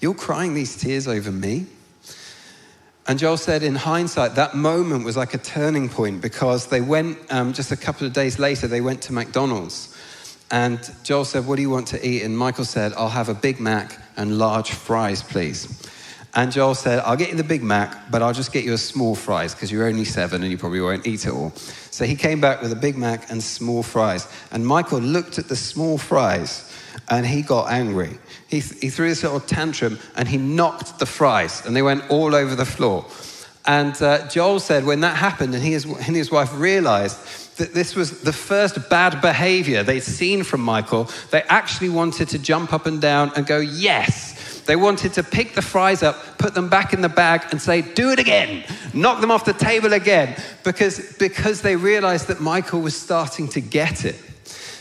You're 0.00 0.14
crying 0.14 0.54
these 0.54 0.76
tears 0.76 1.06
over 1.06 1.30
me? 1.30 1.66
And 3.06 3.18
Joel 3.18 3.38
said, 3.38 3.62
in 3.62 3.74
hindsight, 3.74 4.36
that 4.36 4.54
moment 4.54 5.04
was 5.04 5.16
like 5.16 5.34
a 5.34 5.38
turning 5.38 5.88
point 5.88 6.20
because 6.20 6.68
they 6.68 6.80
went, 6.80 7.18
um, 7.30 7.52
just 7.52 7.72
a 7.72 7.76
couple 7.76 8.06
of 8.06 8.12
days 8.12 8.38
later, 8.38 8.68
they 8.68 8.80
went 8.80 9.02
to 9.02 9.12
McDonald's. 9.12 9.96
And 10.50 10.78
Joel 11.02 11.24
said, 11.24 11.46
What 11.46 11.56
do 11.56 11.62
you 11.62 11.70
want 11.70 11.88
to 11.88 12.06
eat? 12.06 12.22
And 12.22 12.36
Michael 12.36 12.64
said, 12.64 12.92
I'll 12.96 13.08
have 13.08 13.28
a 13.28 13.34
Big 13.34 13.60
Mac 13.60 13.98
and 14.16 14.38
large 14.38 14.70
fries, 14.70 15.22
please. 15.22 15.66
And 16.34 16.52
Joel 16.52 16.74
said, 16.76 17.00
I'll 17.00 17.16
get 17.16 17.30
you 17.30 17.36
the 17.36 17.44
Big 17.44 17.62
Mac, 17.62 18.10
but 18.10 18.22
I'll 18.22 18.32
just 18.32 18.52
get 18.52 18.64
you 18.64 18.72
a 18.72 18.78
small 18.78 19.16
fries 19.16 19.54
because 19.54 19.72
you're 19.72 19.86
only 19.86 20.04
seven 20.04 20.42
and 20.42 20.50
you 20.50 20.58
probably 20.58 20.80
won't 20.80 21.06
eat 21.06 21.26
it 21.26 21.32
all. 21.32 21.50
So 21.90 22.04
he 22.04 22.14
came 22.14 22.40
back 22.40 22.62
with 22.62 22.70
a 22.72 22.76
Big 22.76 22.96
Mac 22.96 23.30
and 23.30 23.42
small 23.42 23.82
fries. 23.82 24.28
And 24.52 24.64
Michael 24.64 25.00
looked 25.00 25.38
at 25.38 25.48
the 25.48 25.56
small 25.56 25.98
fries 25.98 26.72
and 27.08 27.26
he 27.26 27.42
got 27.42 27.70
angry. 27.70 28.18
He, 28.48 28.60
he 28.60 28.90
threw 28.90 29.08
this 29.08 29.24
little 29.24 29.40
tantrum 29.40 29.98
and 30.16 30.28
he 30.28 30.36
knocked 30.36 31.00
the 31.00 31.06
fries 31.06 31.66
and 31.66 31.74
they 31.74 31.82
went 31.82 32.08
all 32.10 32.34
over 32.34 32.54
the 32.54 32.64
floor. 32.64 33.06
And 33.66 34.00
uh, 34.00 34.26
Joel 34.28 34.60
said 34.60 34.84
when 34.84 35.00
that 35.00 35.16
happened 35.16 35.54
and 35.54 35.62
he 35.62 35.74
and 35.74 36.16
his 36.16 36.30
wife 36.30 36.56
realized 36.56 37.58
that 37.58 37.74
this 37.74 37.94
was 37.94 38.22
the 38.22 38.32
first 38.32 38.88
bad 38.88 39.20
behavior 39.20 39.82
they'd 39.82 40.00
seen 40.00 40.44
from 40.44 40.62
Michael, 40.62 41.10
they 41.30 41.42
actually 41.42 41.90
wanted 41.90 42.28
to 42.30 42.38
jump 42.38 42.72
up 42.72 42.86
and 42.86 43.00
down 43.02 43.32
and 43.36 43.46
go, 43.46 43.58
Yes, 43.58 44.39
they 44.70 44.76
wanted 44.76 45.12
to 45.14 45.24
pick 45.24 45.54
the 45.54 45.62
fries 45.62 46.00
up, 46.04 46.38
put 46.38 46.54
them 46.54 46.68
back 46.68 46.92
in 46.92 47.00
the 47.00 47.08
bag, 47.08 47.42
and 47.50 47.60
say, 47.60 47.82
Do 47.82 48.12
it 48.12 48.20
again, 48.20 48.62
knock 48.94 49.20
them 49.20 49.32
off 49.32 49.44
the 49.44 49.52
table 49.52 49.94
again, 49.94 50.40
because, 50.62 51.16
because 51.18 51.60
they 51.60 51.74
realized 51.74 52.28
that 52.28 52.40
Michael 52.40 52.80
was 52.80 52.94
starting 52.94 53.48
to 53.48 53.60
get 53.60 54.04
it. 54.04 54.14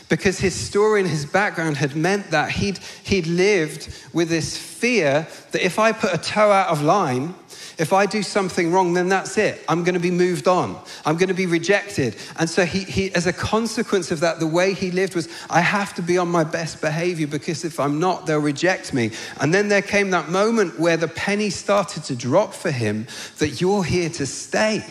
Because 0.10 0.40
his 0.40 0.56
story 0.56 1.02
and 1.02 1.10
his 1.10 1.26
background 1.26 1.78
had 1.78 1.96
meant 1.96 2.32
that 2.32 2.52
he'd, 2.52 2.80
he'd 3.04 3.28
lived 3.28 3.96
with 4.12 4.30
this 4.30 4.58
fear 4.58 5.28
that 5.52 5.64
if 5.64 5.78
I 5.78 5.92
put 5.92 6.14
a 6.14 6.18
toe 6.18 6.52
out 6.52 6.70
of 6.70 6.82
line, 6.82 7.36
if 7.80 7.94
I 7.94 8.06
do 8.06 8.22
something 8.22 8.74
wrong, 8.74 8.94
then 8.94 9.08
that's 9.08 9.38
it. 9.38 9.64
I'm 9.70 9.86
going 9.86 9.94
to 9.94 10.02
be 10.02 10.12
moved 10.12 10.50
on. 10.50 10.78
I'm 11.06 11.16
going 11.16 11.30
to 11.30 11.34
be 11.34 11.46
rejected. 11.46 12.18
And 12.38 12.50
so, 12.50 12.66
he, 12.66 12.80
he, 12.80 13.14
as 13.16 13.26
a 13.26 13.32
consequence 13.32 14.12
of 14.12 14.20
that, 14.20 14.40
the 14.40 14.48
way 14.48 14.74
he 14.74 14.92
lived 14.92 15.16
was 15.16 15.30
I 15.50 15.62
have 15.62 15.94
to 15.94 16.02
be 16.02 16.18
on 16.18 16.28
my 16.28 16.44
best 16.44 16.82
behavior 16.82 17.26
because 17.26 17.64
if 17.64 17.80
I'm 17.80 17.98
not, 17.98 18.26
they'll 18.26 18.40
reject 18.40 18.94
me. 18.94 19.12
And 19.40 19.54
then 19.54 19.70
there 19.70 19.82
came 19.82 20.10
that 20.10 20.28
moment 20.28 20.78
where 20.78 20.98
the 20.98 21.08
penny 21.08 21.50
started 21.50 22.04
to 22.06 22.16
drop 22.18 22.54
for 22.54 22.70
him 22.70 23.08
that 23.38 23.62
you're 23.62 23.86
here 23.86 24.10
to 24.10 24.26
stay 24.26 24.84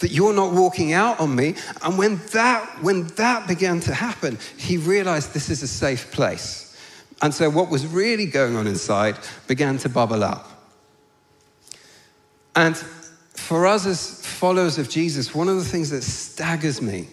that 0.00 0.10
you're 0.10 0.34
not 0.34 0.52
walking 0.52 0.92
out 0.92 1.20
on 1.20 1.34
me. 1.34 1.54
And 1.82 1.96
when 1.96 2.16
that, 2.32 2.82
when 2.82 3.06
that 3.16 3.48
began 3.48 3.80
to 3.80 3.94
happen, 3.94 4.38
he 4.56 4.76
realized 4.76 5.32
this 5.32 5.50
is 5.50 5.62
a 5.62 5.68
safe 5.68 6.10
place. 6.12 6.76
And 7.22 7.32
so 7.32 7.48
what 7.48 7.70
was 7.70 7.86
really 7.86 8.26
going 8.26 8.56
on 8.56 8.66
inside 8.66 9.16
began 9.46 9.78
to 9.78 9.88
bubble 9.88 10.22
up. 10.22 10.50
And 12.54 12.76
for 12.76 13.66
us 13.66 13.86
as 13.86 14.26
followers 14.26 14.78
of 14.78 14.88
Jesus, 14.88 15.34
one 15.34 15.48
of 15.48 15.56
the 15.56 15.64
things 15.64 15.90
that 15.90 16.02
staggers 16.02 16.82
me 16.82 17.08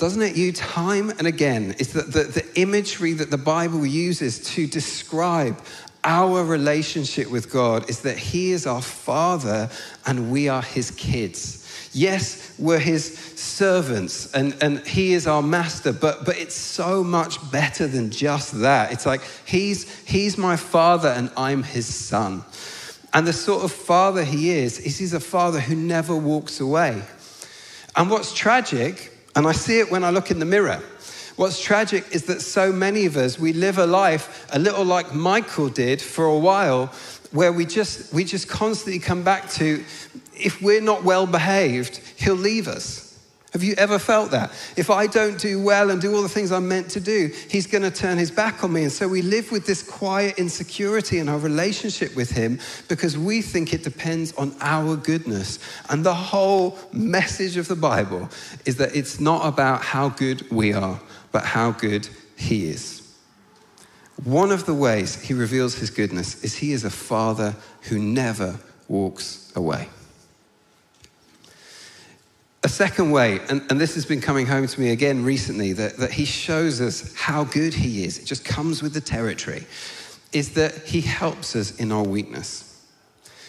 doesn't 0.00 0.22
it 0.22 0.34
you 0.34 0.50
time 0.50 1.10
and 1.10 1.26
again 1.26 1.74
is 1.78 1.92
that 1.92 2.10
the, 2.10 2.22
the 2.22 2.58
imagery 2.58 3.12
that 3.12 3.30
the 3.30 3.36
bible 3.36 3.84
uses 3.84 4.42
to 4.42 4.66
describe 4.66 5.62
our 6.04 6.42
relationship 6.42 7.30
with 7.30 7.52
god 7.52 7.88
is 7.90 8.00
that 8.00 8.16
he 8.16 8.52
is 8.52 8.66
our 8.66 8.80
father 8.80 9.68
and 10.06 10.32
we 10.32 10.48
are 10.48 10.62
his 10.62 10.90
kids 10.92 11.59
yes 11.92 12.54
we're 12.58 12.78
his 12.78 13.14
servants 13.36 14.32
and, 14.32 14.56
and 14.62 14.86
he 14.86 15.12
is 15.12 15.26
our 15.26 15.42
master 15.42 15.92
but, 15.92 16.24
but 16.24 16.38
it's 16.38 16.54
so 16.54 17.02
much 17.02 17.38
better 17.50 17.86
than 17.86 18.10
just 18.10 18.60
that 18.60 18.92
it's 18.92 19.06
like 19.06 19.22
he's, 19.44 19.98
he's 20.06 20.38
my 20.38 20.56
father 20.56 21.08
and 21.08 21.30
i'm 21.36 21.62
his 21.62 21.92
son 21.92 22.44
and 23.12 23.26
the 23.26 23.32
sort 23.32 23.64
of 23.64 23.72
father 23.72 24.24
he 24.24 24.50
is 24.50 24.78
is 24.78 24.98
he's 24.98 25.14
a 25.14 25.20
father 25.20 25.60
who 25.60 25.74
never 25.74 26.14
walks 26.14 26.60
away 26.60 27.02
and 27.96 28.08
what's 28.08 28.32
tragic 28.32 29.12
and 29.36 29.46
I 29.46 29.52
see 29.52 29.78
it 29.78 29.90
when 29.90 30.04
I 30.04 30.10
look 30.10 30.30
in 30.30 30.38
the 30.38 30.44
mirror. 30.44 30.82
What's 31.36 31.60
tragic 31.60 32.04
is 32.12 32.24
that 32.24 32.42
so 32.42 32.72
many 32.72 33.06
of 33.06 33.16
us, 33.16 33.38
we 33.38 33.52
live 33.52 33.78
a 33.78 33.86
life 33.86 34.46
a 34.52 34.58
little 34.58 34.84
like 34.84 35.14
Michael 35.14 35.68
did 35.68 36.02
for 36.02 36.24
a 36.24 36.38
while, 36.38 36.86
where 37.30 37.52
we 37.52 37.64
just, 37.64 38.12
we 38.12 38.24
just 38.24 38.48
constantly 38.48 38.98
come 38.98 39.22
back 39.22 39.48
to 39.52 39.84
if 40.40 40.62
we're 40.62 40.80
not 40.80 41.04
well 41.04 41.26
behaved, 41.26 42.00
he'll 42.16 42.34
leave 42.34 42.68
us. 42.68 43.10
Have 43.52 43.64
you 43.64 43.74
ever 43.78 43.98
felt 43.98 44.30
that? 44.30 44.52
If 44.76 44.90
I 44.90 45.08
don't 45.08 45.36
do 45.36 45.60
well 45.60 45.90
and 45.90 46.00
do 46.00 46.14
all 46.14 46.22
the 46.22 46.28
things 46.28 46.52
I'm 46.52 46.68
meant 46.68 46.88
to 46.90 47.00
do, 47.00 47.32
he's 47.48 47.66
going 47.66 47.82
to 47.82 47.90
turn 47.90 48.16
his 48.16 48.30
back 48.30 48.62
on 48.62 48.72
me. 48.72 48.84
And 48.84 48.92
so 48.92 49.08
we 49.08 49.22
live 49.22 49.50
with 49.50 49.66
this 49.66 49.82
quiet 49.82 50.38
insecurity 50.38 51.18
in 51.18 51.28
our 51.28 51.38
relationship 51.38 52.14
with 52.14 52.30
him 52.30 52.60
because 52.86 53.18
we 53.18 53.42
think 53.42 53.74
it 53.74 53.82
depends 53.82 54.32
on 54.34 54.54
our 54.60 54.94
goodness. 54.94 55.58
And 55.88 56.06
the 56.06 56.14
whole 56.14 56.78
message 56.92 57.56
of 57.56 57.66
the 57.66 57.74
Bible 57.74 58.28
is 58.66 58.76
that 58.76 58.94
it's 58.94 59.18
not 59.18 59.44
about 59.44 59.82
how 59.82 60.10
good 60.10 60.48
we 60.52 60.72
are, 60.72 61.00
but 61.32 61.44
how 61.44 61.72
good 61.72 62.08
he 62.36 62.68
is. 62.70 63.00
One 64.22 64.52
of 64.52 64.64
the 64.64 64.74
ways 64.74 65.20
he 65.20 65.34
reveals 65.34 65.74
his 65.74 65.90
goodness 65.90 66.44
is 66.44 66.54
he 66.54 66.72
is 66.72 66.84
a 66.84 66.90
father 66.90 67.56
who 67.82 67.98
never 67.98 68.60
walks 68.86 69.52
away. 69.56 69.88
A 72.62 72.68
second 72.68 73.10
way, 73.10 73.40
and, 73.48 73.62
and, 73.70 73.80
this 73.80 73.94
has 73.94 74.04
been 74.04 74.20
coming 74.20 74.44
home 74.44 74.66
to 74.66 74.80
me 74.80 74.90
again 74.90 75.24
recently, 75.24 75.72
that, 75.72 75.96
that 75.96 76.12
he 76.12 76.26
shows 76.26 76.82
us 76.82 77.14
how 77.14 77.44
good 77.44 77.72
he 77.72 78.04
is, 78.04 78.18
it 78.18 78.26
just 78.26 78.44
comes 78.44 78.82
with 78.82 78.92
the 78.92 79.00
territory, 79.00 79.64
is 80.32 80.52
that 80.54 80.76
he 80.86 81.00
helps 81.00 81.56
us 81.56 81.76
in 81.76 81.90
our 81.90 82.04
weakness. 82.04 82.84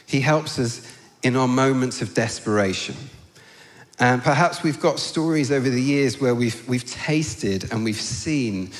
He 0.05 0.21
helps 0.21 0.57
us 0.57 0.87
in 1.23 1.35
our 1.35 1.47
moments 1.47 2.01
of 2.01 2.13
desperation. 2.13 2.95
And 3.99 4.23
perhaps 4.23 4.63
we've 4.63 4.79
got 4.79 4.97
stories 4.97 5.51
over 5.51 5.69
the 5.69 5.81
years 5.81 6.21
where 6.21 6.33
we've, 6.33 6.67
we've 6.67 6.89
tasted 6.89 7.71
and 7.71 7.83
we've 7.83 7.95
seen 7.95 8.71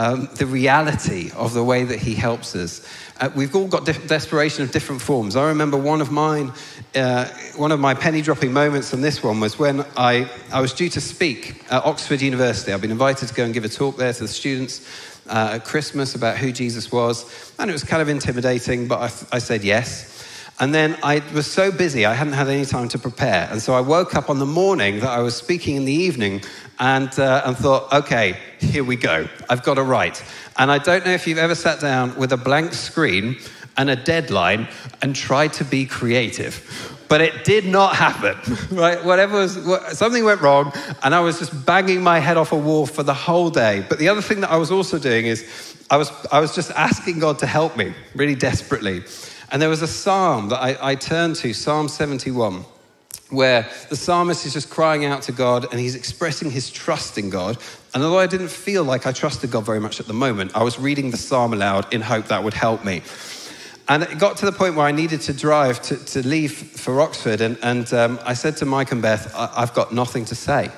um, 0.00 0.30
the 0.36 0.46
reality 0.46 1.30
of 1.36 1.52
the 1.52 1.62
way 1.62 1.84
that 1.84 1.98
he 1.98 2.14
helps 2.14 2.56
us. 2.56 2.80
Uh, 3.20 3.28
we've 3.36 3.54
all 3.54 3.68
got 3.68 3.84
de- 3.84 4.06
desperation 4.06 4.64
of 4.64 4.72
different 4.72 5.02
forms. 5.02 5.36
I 5.36 5.48
remember 5.48 5.76
one 5.76 6.00
of 6.00 6.10
mine, 6.10 6.52
uh, 6.94 7.26
one 7.54 7.70
of 7.70 7.80
my 7.80 7.92
penny 7.92 8.22
dropping 8.22 8.50
moments 8.50 8.94
on 8.94 9.02
this 9.02 9.22
one 9.22 9.40
was 9.40 9.58
when 9.58 9.84
I, 9.98 10.30
I 10.50 10.62
was 10.62 10.72
due 10.72 10.88
to 10.88 11.02
speak 11.02 11.64
at 11.70 11.84
Oxford 11.84 12.22
University. 12.22 12.72
I've 12.72 12.80
been 12.80 12.90
invited 12.90 13.28
to 13.28 13.34
go 13.34 13.44
and 13.44 13.52
give 13.52 13.66
a 13.66 13.68
talk 13.68 13.98
there 13.98 14.14
to 14.14 14.20
the 14.20 14.28
students 14.28 14.88
uh, 15.28 15.50
at 15.56 15.66
Christmas 15.66 16.14
about 16.14 16.38
who 16.38 16.50
Jesus 16.50 16.90
was. 16.90 17.52
And 17.58 17.68
it 17.68 17.74
was 17.74 17.84
kind 17.84 18.00
of 18.00 18.08
intimidating, 18.08 18.88
but 18.88 19.00
I, 19.00 19.36
I 19.36 19.38
said 19.38 19.62
yes. 19.62 20.16
And 20.60 20.74
then 20.74 20.98
I 21.02 21.22
was 21.32 21.46
so 21.46 21.72
busy, 21.72 22.04
I 22.04 22.12
hadn't 22.12 22.34
had 22.34 22.48
any 22.48 22.66
time 22.66 22.88
to 22.88 22.98
prepare. 22.98 23.48
And 23.50 23.62
so 23.62 23.72
I 23.72 23.80
woke 23.80 24.14
up 24.14 24.28
on 24.28 24.38
the 24.38 24.46
morning 24.46 25.00
that 25.00 25.08
I 25.08 25.20
was 25.20 25.34
speaking 25.34 25.76
in 25.76 25.86
the 25.86 25.92
evening 25.92 26.42
and, 26.78 27.18
uh, 27.18 27.42
and 27.46 27.56
thought, 27.56 27.90
okay, 27.92 28.36
here 28.58 28.84
we 28.84 28.96
go. 28.96 29.26
I've 29.48 29.62
got 29.62 29.74
to 29.74 29.82
write. 29.82 30.22
And 30.58 30.70
I 30.70 30.76
don't 30.76 31.06
know 31.06 31.12
if 31.12 31.26
you've 31.26 31.38
ever 31.38 31.54
sat 31.54 31.80
down 31.80 32.14
with 32.16 32.32
a 32.34 32.36
blank 32.36 32.74
screen 32.74 33.38
and 33.78 33.88
a 33.88 33.96
deadline 33.96 34.68
and 35.00 35.16
tried 35.16 35.54
to 35.54 35.64
be 35.64 35.86
creative. 35.86 36.98
But 37.08 37.22
it 37.22 37.44
did 37.44 37.64
not 37.64 37.96
happen, 37.96 38.36
right? 38.76 39.02
Whatever 39.02 39.38
was, 39.38 39.98
something 39.98 40.24
went 40.24 40.42
wrong, 40.42 40.72
and 41.02 41.14
I 41.14 41.20
was 41.20 41.38
just 41.38 41.64
banging 41.64 42.02
my 42.02 42.18
head 42.18 42.36
off 42.36 42.52
a 42.52 42.58
wall 42.58 42.86
for 42.86 43.02
the 43.02 43.14
whole 43.14 43.48
day. 43.48 43.84
But 43.88 43.98
the 43.98 44.10
other 44.10 44.20
thing 44.20 44.42
that 44.42 44.50
I 44.50 44.58
was 44.58 44.70
also 44.70 44.98
doing 44.98 45.24
is 45.24 45.76
I 45.90 45.96
was, 45.96 46.12
I 46.30 46.38
was 46.38 46.54
just 46.54 46.70
asking 46.72 47.18
God 47.18 47.38
to 47.38 47.46
help 47.46 47.76
me 47.78 47.94
really 48.14 48.34
desperately. 48.34 49.02
And 49.50 49.60
there 49.60 49.68
was 49.68 49.82
a 49.82 49.88
psalm 49.88 50.48
that 50.50 50.62
I, 50.62 50.92
I 50.92 50.94
turned 50.94 51.36
to, 51.36 51.52
Psalm 51.52 51.88
71 51.88 52.64
where 53.30 53.68
the 53.88 53.96
psalmist 53.96 54.44
is 54.44 54.52
just 54.52 54.70
crying 54.70 55.04
out 55.04 55.22
to 55.22 55.32
God 55.32 55.66
and 55.70 55.80
he's 55.80 55.94
expressing 55.94 56.50
his 56.50 56.70
trust 56.70 57.16
in 57.16 57.30
God. 57.30 57.58
And 57.94 58.02
although 58.02 58.18
I 58.18 58.26
didn't 58.26 58.48
feel 58.50 58.84
like 58.84 59.06
I 59.06 59.12
trusted 59.12 59.50
God 59.50 59.64
very 59.64 59.80
much 59.80 60.00
at 60.00 60.06
the 60.06 60.12
moment, 60.12 60.56
I 60.56 60.62
was 60.62 60.78
reading 60.78 61.10
the 61.10 61.16
psalm 61.16 61.52
aloud 61.52 61.92
in 61.94 62.00
hope 62.00 62.26
that 62.26 62.42
would 62.42 62.54
help 62.54 62.84
me. 62.84 63.02
And 63.88 64.04
it 64.04 64.18
got 64.18 64.36
to 64.38 64.46
the 64.46 64.52
point 64.52 64.76
where 64.76 64.86
I 64.86 64.92
needed 64.92 65.20
to 65.22 65.32
drive 65.32 65.82
to, 65.82 65.96
to 65.96 66.26
leave 66.26 66.52
for 66.52 67.00
Oxford. 67.00 67.40
And, 67.40 67.58
and 67.62 67.92
um, 67.92 68.20
I 68.24 68.34
said 68.34 68.56
to 68.58 68.66
Mike 68.66 68.92
and 68.92 69.02
Beth, 69.02 69.32
I've 69.36 69.74
got 69.74 69.92
nothing 69.92 70.24
to 70.26 70.34
say. 70.34 70.70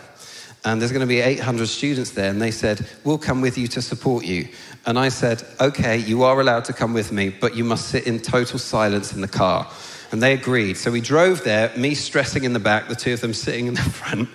And 0.65 0.81
there's 0.81 0.93
going 0.93 1.01
to 1.01 1.07
be 1.07 1.21
800 1.21 1.67
students 1.67 2.11
there. 2.11 2.31
And 2.31 2.41
they 2.41 2.53
said, 2.53 2.87
We'll 3.05 3.19
come 3.19 3.41
with 3.41 3.59
you 3.59 3.67
to 3.69 3.83
support 3.83 4.25
you. 4.25 4.49
And 4.85 4.99
I 4.99 5.11
said, 5.11 5.45
okay, 5.61 5.99
you 5.99 6.25
are 6.25 6.41
allowed 6.41 6.65
to 6.65 6.73
come 6.73 6.93
with 6.93 7.13
me, 7.13 7.29
but 7.29 7.55
you 7.55 7.63
must 7.63 7.89
sit 7.89 8.07
in 8.07 8.19
total 8.19 8.59
silence 8.59 9.13
in 9.13 9.21
the 9.21 9.29
car. 9.29 9.71
And 10.11 10.23
they 10.23 10.35
agreed. 10.35 10.77
So 10.77 10.91
we 10.91 11.01
drove 11.01 11.43
there, 11.45 11.75
me 11.77 11.95
stressing 11.95 12.45
in 12.45 12.53
the 12.53 12.59
back, 12.59 12.89
the 12.89 12.97
two 12.97 13.15
of 13.15 13.21
them 13.21 13.33
sitting 13.33 13.69
in 13.69 13.75
the 13.75 13.81
front. 13.81 14.29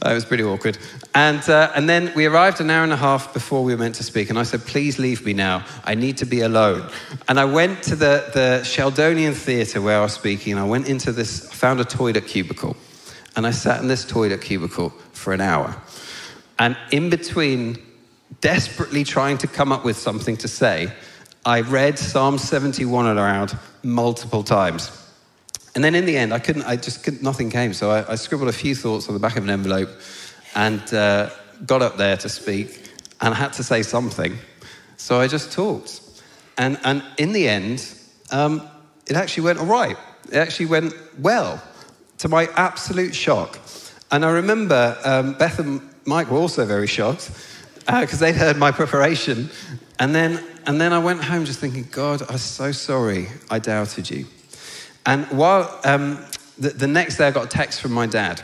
that 0.00 0.12
was 0.12 0.24
pretty 0.24 0.42
awkward. 0.42 0.76
And, 1.14 1.48
uh, 1.48 1.72
and 1.74 1.88
then 1.88 2.12
we 2.14 2.26
arrived 2.26 2.60
an 2.60 2.68
hour 2.68 2.82
and 2.82 2.92
a 2.92 2.96
half 2.96 3.32
before 3.32 3.62
we 3.62 3.72
were 3.72 3.78
meant 3.78 3.94
to 3.94 4.02
speak. 4.02 4.28
And 4.28 4.38
I 4.38 4.42
said, 4.42 4.62
please 4.62 4.98
leave 4.98 5.24
me 5.24 5.32
now. 5.32 5.64
I 5.84 5.94
need 5.94 6.18
to 6.18 6.26
be 6.26 6.40
alone. 6.40 6.90
And 7.28 7.38
I 7.40 7.44
went 7.44 7.82
to 7.84 7.96
the, 7.96 8.28
the 8.34 8.60
Sheldonian 8.64 9.34
Theatre 9.34 9.80
where 9.80 9.98
I 9.98 10.02
was 10.02 10.12
speaking. 10.12 10.52
And 10.52 10.60
I 10.60 10.66
went 10.66 10.88
into 10.88 11.12
this, 11.12 11.48
found 11.50 11.80
a 11.80 11.84
toilet 11.84 12.26
cubicle. 12.26 12.76
And 13.36 13.46
I 13.46 13.50
sat 13.50 13.80
in 13.80 13.88
this 13.88 14.04
toilet 14.04 14.40
cubicle 14.40 14.90
for 15.12 15.32
an 15.32 15.40
hour. 15.40 15.76
And 16.58 16.76
in 16.90 17.10
between 17.10 17.78
desperately 18.40 19.04
trying 19.04 19.38
to 19.38 19.46
come 19.46 19.72
up 19.72 19.84
with 19.84 19.96
something 19.96 20.36
to 20.38 20.48
say, 20.48 20.92
I 21.44 21.60
read 21.60 21.98
Psalm 21.98 22.38
71 22.38 23.06
aloud 23.06 23.56
multiple 23.82 24.42
times. 24.42 24.90
And 25.74 25.84
then 25.84 25.94
in 25.94 26.06
the 26.06 26.16
end, 26.16 26.32
I 26.32 26.38
couldn't, 26.38 26.62
I 26.64 26.76
just 26.76 27.04
couldn't, 27.04 27.22
nothing 27.22 27.50
came. 27.50 27.74
So 27.74 27.90
I, 27.90 28.12
I 28.12 28.14
scribbled 28.14 28.48
a 28.48 28.52
few 28.52 28.74
thoughts 28.74 29.08
on 29.08 29.14
the 29.14 29.20
back 29.20 29.36
of 29.36 29.44
an 29.44 29.50
envelope 29.50 29.90
and 30.54 30.82
uh, 30.94 31.30
got 31.66 31.82
up 31.82 31.98
there 31.98 32.16
to 32.16 32.28
speak 32.28 32.90
and 33.20 33.34
I 33.34 33.36
had 33.36 33.52
to 33.54 33.62
say 33.62 33.82
something. 33.82 34.36
So 34.96 35.20
I 35.20 35.28
just 35.28 35.52
talked. 35.52 36.00
And, 36.58 36.78
and 36.84 37.02
in 37.18 37.32
the 37.32 37.48
end, 37.48 37.86
um, 38.30 38.66
it 39.06 39.16
actually 39.16 39.44
went 39.44 39.58
all 39.58 39.66
right. 39.66 39.96
It 40.32 40.36
actually 40.36 40.66
went 40.66 40.94
well, 41.18 41.62
to 42.18 42.28
my 42.28 42.48
absolute 42.56 43.14
shock. 43.14 43.58
And 44.10 44.24
I 44.24 44.30
remember 44.30 44.96
um, 45.04 45.34
Beth 45.34 45.58
and 45.58 45.80
Mike 46.04 46.30
were 46.30 46.38
also 46.38 46.64
very 46.64 46.86
shocked 46.86 47.30
because 47.80 48.22
uh, 48.22 48.26
they'd 48.26 48.36
heard 48.36 48.56
my 48.56 48.70
preparation. 48.70 49.50
And 49.98 50.14
then, 50.14 50.42
and 50.66 50.80
then 50.80 50.92
I 50.92 50.98
went 50.98 51.22
home 51.22 51.44
just 51.44 51.60
thinking, 51.60 51.86
God, 51.90 52.22
I'm 52.28 52.38
so 52.38 52.72
sorry 52.72 53.28
I 53.50 53.58
doubted 53.58 54.10
you. 54.10 54.26
And 55.04 55.26
while 55.26 55.80
um, 55.84 56.24
the, 56.58 56.70
the, 56.70 56.88
next 56.88 57.16
day, 57.16 57.26
I 57.26 57.30
got 57.30 57.44
a 57.46 57.48
text 57.48 57.80
from 57.80 57.92
my 57.92 58.06
dad. 58.06 58.42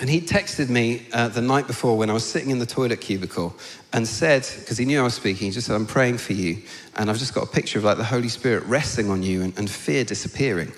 And 0.00 0.08
he 0.08 0.20
texted 0.20 0.70
me 0.70 1.06
uh, 1.12 1.28
the 1.28 1.42
night 1.42 1.66
before 1.66 1.98
when 1.98 2.08
I 2.08 2.14
was 2.14 2.24
sitting 2.24 2.50
in 2.50 2.58
the 2.58 2.64
toilet 2.64 3.02
cubicle 3.02 3.54
and 3.92 4.06
said, 4.08 4.48
because 4.58 4.78
he 4.78 4.86
knew 4.86 4.98
I 4.98 5.02
was 5.02 5.14
speaking, 5.14 5.48
he 5.48 5.50
just 5.50 5.66
said, 5.66 5.76
I'm 5.76 5.86
praying 5.86 6.18
for 6.18 6.32
you. 6.32 6.62
And 6.96 7.10
I've 7.10 7.18
just 7.18 7.34
got 7.34 7.44
a 7.44 7.50
picture 7.50 7.78
of 7.78 7.84
like 7.84 7.98
the 7.98 8.04
Holy 8.04 8.28
Spirit 8.28 8.64
resting 8.64 9.10
on 9.10 9.22
you 9.22 9.42
and, 9.42 9.58
and 9.58 9.68
fear 9.68 10.04
disappearing. 10.04 10.72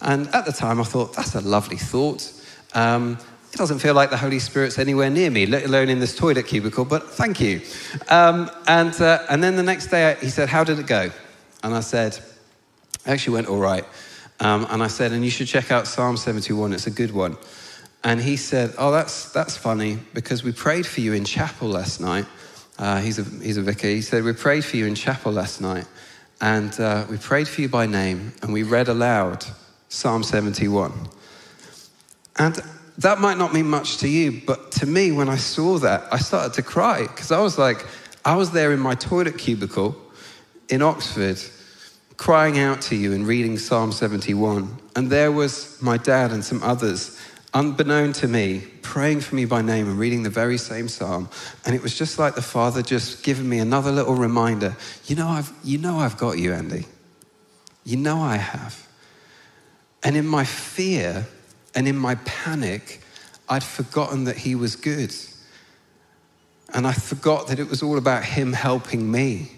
And 0.00 0.28
at 0.34 0.46
the 0.46 0.52
time, 0.52 0.80
I 0.80 0.84
thought, 0.84 1.14
that's 1.14 1.34
a 1.34 1.40
lovely 1.40 1.76
thought. 1.76 2.32
Um, 2.74 3.18
it 3.52 3.56
doesn't 3.56 3.80
feel 3.80 3.94
like 3.94 4.10
the 4.10 4.16
Holy 4.16 4.38
Spirit's 4.38 4.78
anywhere 4.78 5.10
near 5.10 5.30
me, 5.30 5.44
let 5.44 5.64
alone 5.64 5.88
in 5.88 5.98
this 5.98 6.16
toilet 6.16 6.46
cubicle, 6.46 6.84
but 6.84 7.10
thank 7.10 7.40
you. 7.40 7.60
Um, 8.08 8.50
and, 8.68 8.98
uh, 9.00 9.26
and 9.28 9.42
then 9.42 9.56
the 9.56 9.62
next 9.62 9.88
day, 9.88 10.16
he 10.20 10.28
said, 10.28 10.48
How 10.48 10.62
did 10.62 10.78
it 10.78 10.86
go? 10.86 11.10
And 11.64 11.74
I 11.74 11.80
said, 11.80 12.14
It 12.14 13.06
actually 13.06 13.34
went 13.34 13.48
all 13.48 13.58
right. 13.58 13.84
Um, 14.38 14.66
and 14.70 14.82
I 14.82 14.86
said, 14.86 15.12
And 15.12 15.24
you 15.24 15.30
should 15.30 15.48
check 15.48 15.72
out 15.72 15.88
Psalm 15.88 16.16
71, 16.16 16.72
it's 16.72 16.86
a 16.86 16.92
good 16.92 17.10
one. 17.10 17.36
And 18.04 18.20
he 18.20 18.36
said, 18.36 18.72
Oh, 18.78 18.92
that's, 18.92 19.32
that's 19.32 19.56
funny 19.56 19.98
because 20.14 20.44
we 20.44 20.52
prayed 20.52 20.86
for 20.86 21.00
you 21.00 21.12
in 21.12 21.24
chapel 21.24 21.68
last 21.68 22.00
night. 22.00 22.26
Uh, 22.78 23.00
he's, 23.00 23.18
a, 23.18 23.24
he's 23.42 23.56
a 23.56 23.62
vicar. 23.62 23.88
He 23.88 24.00
said, 24.00 24.22
We 24.22 24.32
prayed 24.32 24.64
for 24.64 24.76
you 24.76 24.86
in 24.86 24.94
chapel 24.94 25.32
last 25.32 25.60
night. 25.60 25.86
And 26.40 26.78
uh, 26.80 27.04
we 27.10 27.18
prayed 27.18 27.48
for 27.48 27.60
you 27.60 27.68
by 27.68 27.86
name 27.86 28.32
and 28.40 28.52
we 28.52 28.62
read 28.62 28.88
aloud 28.88 29.44
Psalm 29.90 30.22
71. 30.22 30.92
And 32.38 32.62
that 32.98 33.18
might 33.18 33.36
not 33.36 33.52
mean 33.52 33.68
much 33.68 33.98
to 33.98 34.08
you, 34.08 34.40
but 34.46 34.72
to 34.72 34.86
me, 34.86 35.12
when 35.12 35.28
I 35.28 35.36
saw 35.36 35.78
that, 35.78 36.04
I 36.12 36.18
started 36.18 36.54
to 36.54 36.62
cry 36.62 37.02
because 37.02 37.30
I 37.30 37.40
was 37.40 37.58
like, 37.58 37.84
I 38.24 38.36
was 38.36 38.52
there 38.52 38.72
in 38.72 38.80
my 38.80 38.94
toilet 38.94 39.36
cubicle 39.36 39.96
in 40.68 40.80
Oxford, 40.80 41.38
crying 42.16 42.58
out 42.58 42.80
to 42.82 42.96
you 42.96 43.12
and 43.12 43.26
reading 43.26 43.58
Psalm 43.58 43.92
71. 43.92 44.78
And 44.94 45.10
there 45.10 45.32
was 45.32 45.80
my 45.82 45.96
dad 45.96 46.30
and 46.30 46.44
some 46.44 46.62
others 46.62 47.18
unbeknown 47.52 48.12
to 48.12 48.28
me, 48.28 48.60
praying 48.82 49.20
for 49.20 49.34
me 49.34 49.44
by 49.44 49.60
name 49.60 49.88
and 49.88 49.98
reading 49.98 50.22
the 50.22 50.30
very 50.30 50.56
same 50.56 50.86
psalm. 50.86 51.28
And 51.66 51.74
it 51.74 51.82
was 51.82 51.98
just 51.98 52.18
like 52.18 52.36
the 52.36 52.42
Father 52.42 52.80
just 52.80 53.24
giving 53.24 53.48
me 53.48 53.58
another 53.58 53.90
little 53.90 54.14
reminder 54.14 54.76
you 55.06 55.16
know, 55.16 55.26
I've, 55.26 55.52
you 55.64 55.78
know 55.78 55.98
I've 55.98 56.16
got 56.16 56.38
you, 56.38 56.52
Andy. 56.52 56.86
You 57.84 57.96
know 57.96 58.20
I 58.20 58.36
have. 58.36 58.86
And 60.02 60.16
in 60.16 60.26
my 60.26 60.44
fear 60.44 61.26
and 61.74 61.86
in 61.86 61.96
my 61.96 62.14
panic, 62.16 63.00
I'd 63.48 63.64
forgotten 63.64 64.24
that 64.24 64.36
He 64.36 64.54
was 64.54 64.76
good. 64.76 65.14
And 66.72 66.86
I 66.86 66.92
forgot 66.92 67.48
that 67.48 67.58
it 67.58 67.68
was 67.68 67.82
all 67.82 67.98
about 67.98 68.24
Him 68.24 68.52
helping 68.52 69.10
me. 69.10 69.52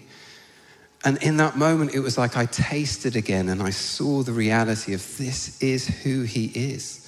And 1.05 1.21
in 1.21 1.37
that 1.37 1.57
moment, 1.57 1.93
it 1.93 1.99
was 1.99 2.17
like 2.17 2.37
I 2.37 2.45
tasted 2.45 3.15
again 3.15 3.49
and 3.49 3.61
I 3.61 3.71
saw 3.71 4.23
the 4.23 4.31
reality 4.31 4.93
of 4.93 5.17
this 5.17 5.61
is 5.61 5.87
who 5.87 6.21
He 6.21 6.45
is. 6.45 7.03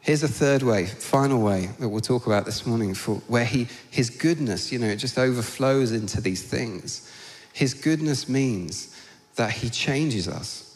Here's 0.00 0.22
a 0.22 0.28
third 0.28 0.62
way, 0.62 0.86
final 0.86 1.42
way 1.42 1.70
that 1.78 1.88
we'll 1.88 2.00
talk 2.00 2.26
about 2.26 2.46
this 2.46 2.64
morning, 2.64 2.94
for 2.94 3.16
where 3.28 3.44
he, 3.44 3.68
his 3.90 4.08
goodness, 4.08 4.72
you 4.72 4.78
know, 4.78 4.86
it 4.86 4.96
just 4.96 5.18
overflows 5.18 5.92
into 5.92 6.22
these 6.22 6.42
things. 6.42 7.10
His 7.52 7.74
goodness 7.74 8.26
means 8.26 8.96
that 9.36 9.50
he 9.50 9.68
changes 9.68 10.26
us. 10.26 10.69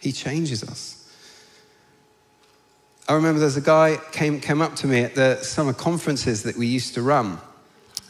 He 0.00 0.12
changes 0.12 0.62
us. 0.64 0.96
I 3.08 3.14
remember 3.14 3.40
there's 3.40 3.56
a 3.56 3.60
guy 3.60 3.98
came 4.12 4.40
came 4.40 4.62
up 4.62 4.76
to 4.76 4.86
me 4.86 5.00
at 5.00 5.14
the 5.14 5.36
summer 5.42 5.72
conferences 5.72 6.44
that 6.44 6.56
we 6.56 6.66
used 6.66 6.94
to 6.94 7.02
run, 7.02 7.38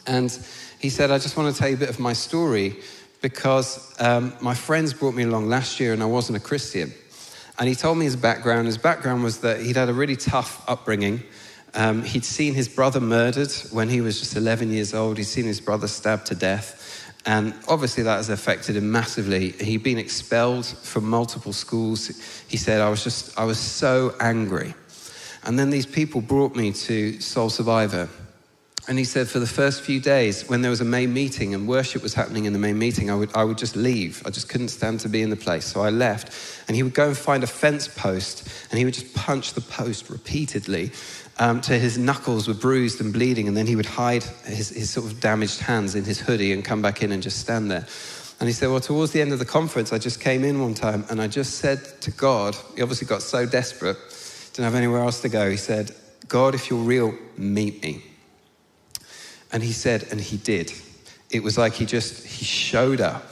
and 0.05 0.31
he 0.79 0.89
said, 0.89 1.11
"I 1.11 1.17
just 1.17 1.35
want 1.35 1.53
to 1.53 1.59
tell 1.59 1.69
you 1.69 1.75
a 1.75 1.79
bit 1.79 1.89
of 1.89 1.99
my 1.99 2.13
story 2.13 2.77
because 3.21 3.95
um, 3.99 4.33
my 4.41 4.53
friends 4.53 4.93
brought 4.93 5.15
me 5.15 5.23
along 5.23 5.49
last 5.49 5.79
year, 5.79 5.93
and 5.93 6.03
I 6.03 6.05
wasn't 6.05 6.37
a 6.37 6.41
Christian." 6.41 6.93
And 7.59 7.67
he 7.67 7.75
told 7.75 7.97
me 7.97 8.05
his 8.05 8.15
background. 8.15 8.67
His 8.67 8.77
background 8.77 9.23
was 9.23 9.39
that 9.39 9.61
he'd 9.61 9.75
had 9.75 9.89
a 9.89 9.93
really 9.93 10.15
tough 10.15 10.63
upbringing. 10.67 11.23
Um, 11.73 12.03
he'd 12.03 12.25
seen 12.25 12.53
his 12.53 12.67
brother 12.67 12.99
murdered 12.99 13.51
when 13.71 13.87
he 13.87 14.01
was 14.01 14.19
just 14.19 14.35
11 14.35 14.71
years 14.71 14.93
old. 14.93 15.17
He'd 15.17 15.23
seen 15.23 15.45
his 15.45 15.61
brother 15.61 15.87
stabbed 15.87 16.27
to 16.27 16.35
death. 16.35 17.00
And 17.25 17.53
obviously, 17.67 18.03
that 18.03 18.17
has 18.17 18.29
affected 18.29 18.75
him 18.75 18.91
massively. 18.91 19.51
He'd 19.51 19.83
been 19.83 19.99
expelled 19.99 20.65
from 20.65 21.07
multiple 21.07 21.53
schools. 21.53 22.07
He 22.47 22.57
said, 22.57 22.81
I 22.81 22.89
was 22.89 23.03
just, 23.03 23.37
I 23.37 23.43
was 23.43 23.59
so 23.59 24.15
angry. 24.19 24.73
And 25.43 25.57
then 25.57 25.69
these 25.69 25.85
people 25.85 26.21
brought 26.21 26.55
me 26.55 26.71
to 26.71 27.19
Soul 27.19 27.49
Survivor. 27.49 28.09
And 28.87 28.97
he 28.97 29.05
said, 29.05 29.27
for 29.29 29.37
the 29.37 29.47
first 29.47 29.83
few 29.83 29.99
days, 29.99 30.49
when 30.49 30.63
there 30.63 30.71
was 30.71 30.81
a 30.81 30.85
main 30.85 31.13
meeting 31.13 31.53
and 31.53 31.67
worship 31.67 32.01
was 32.01 32.15
happening 32.15 32.45
in 32.45 32.53
the 32.53 32.59
main 32.59 32.79
meeting, 32.79 33.11
I 33.11 33.15
would, 33.15 33.35
I 33.35 33.43
would 33.43 33.57
just 33.57 33.75
leave. 33.75 34.23
I 34.25 34.31
just 34.31 34.49
couldn't 34.49 34.69
stand 34.69 34.99
to 35.01 35.09
be 35.09 35.21
in 35.21 35.29
the 35.29 35.35
place. 35.35 35.65
So 35.65 35.81
I 35.81 35.91
left. 35.91 36.33
And 36.67 36.75
he 36.75 36.81
would 36.81 36.95
go 36.95 37.09
and 37.09 37.17
find 37.17 37.43
a 37.43 37.47
fence 37.47 37.87
post 37.87 38.49
and 38.71 38.79
he 38.79 38.85
would 38.85 38.95
just 38.95 39.13
punch 39.13 39.53
the 39.53 39.61
post 39.61 40.09
repeatedly 40.09 40.91
um, 41.41 41.59
till 41.59 41.79
his 41.79 41.97
knuckles 41.97 42.47
were 42.47 42.53
bruised 42.53 43.01
and 43.01 43.11
bleeding. 43.11 43.47
And 43.47 43.57
then 43.57 43.65
he 43.65 43.75
would 43.75 43.87
hide 43.87 44.23
his, 44.45 44.69
his 44.69 44.91
sort 44.91 45.07
of 45.07 45.19
damaged 45.19 45.59
hands 45.59 45.95
in 45.95 46.05
his 46.05 46.19
hoodie 46.19 46.53
and 46.53 46.63
come 46.63 46.83
back 46.83 47.01
in 47.01 47.11
and 47.11 47.21
just 47.21 47.39
stand 47.39 47.71
there. 47.71 47.87
And 48.39 48.47
he 48.47 48.53
said, 48.53 48.69
Well, 48.69 48.79
towards 48.79 49.11
the 49.11 49.21
end 49.21 49.33
of 49.33 49.39
the 49.39 49.45
conference, 49.45 49.91
I 49.91 49.97
just 49.97 50.21
came 50.21 50.43
in 50.43 50.61
one 50.61 50.75
time 50.75 51.03
and 51.09 51.19
I 51.19 51.27
just 51.27 51.55
said 51.55 51.83
to 52.01 52.11
God, 52.11 52.55
he 52.75 52.83
obviously 52.83 53.07
got 53.07 53.23
so 53.23 53.47
desperate, 53.47 53.97
didn't 54.53 54.65
have 54.65 54.75
anywhere 54.75 55.01
else 55.01 55.19
to 55.21 55.29
go. 55.29 55.49
He 55.49 55.57
said, 55.57 55.91
God, 56.27 56.53
if 56.53 56.69
you're 56.69 56.79
real, 56.79 57.15
meet 57.37 57.81
me. 57.81 58.03
And 59.51 59.63
he 59.63 59.71
said, 59.71 60.07
and 60.11 60.21
he 60.21 60.37
did. 60.37 60.71
It 61.31 61.41
was 61.41 61.57
like 61.57 61.73
he 61.73 61.87
just, 61.87 62.23
he 62.23 62.45
showed 62.45 63.01
up. 63.01 63.25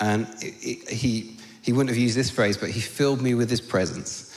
And 0.00 0.26
it, 0.40 0.54
it, 0.62 0.90
he, 0.90 1.36
he 1.62 1.72
wouldn't 1.72 1.90
have 1.90 1.98
used 1.98 2.16
this 2.16 2.28
phrase, 2.28 2.56
but 2.56 2.70
he 2.70 2.80
filled 2.80 3.22
me 3.22 3.34
with 3.34 3.48
his 3.48 3.60
presence. 3.60 4.31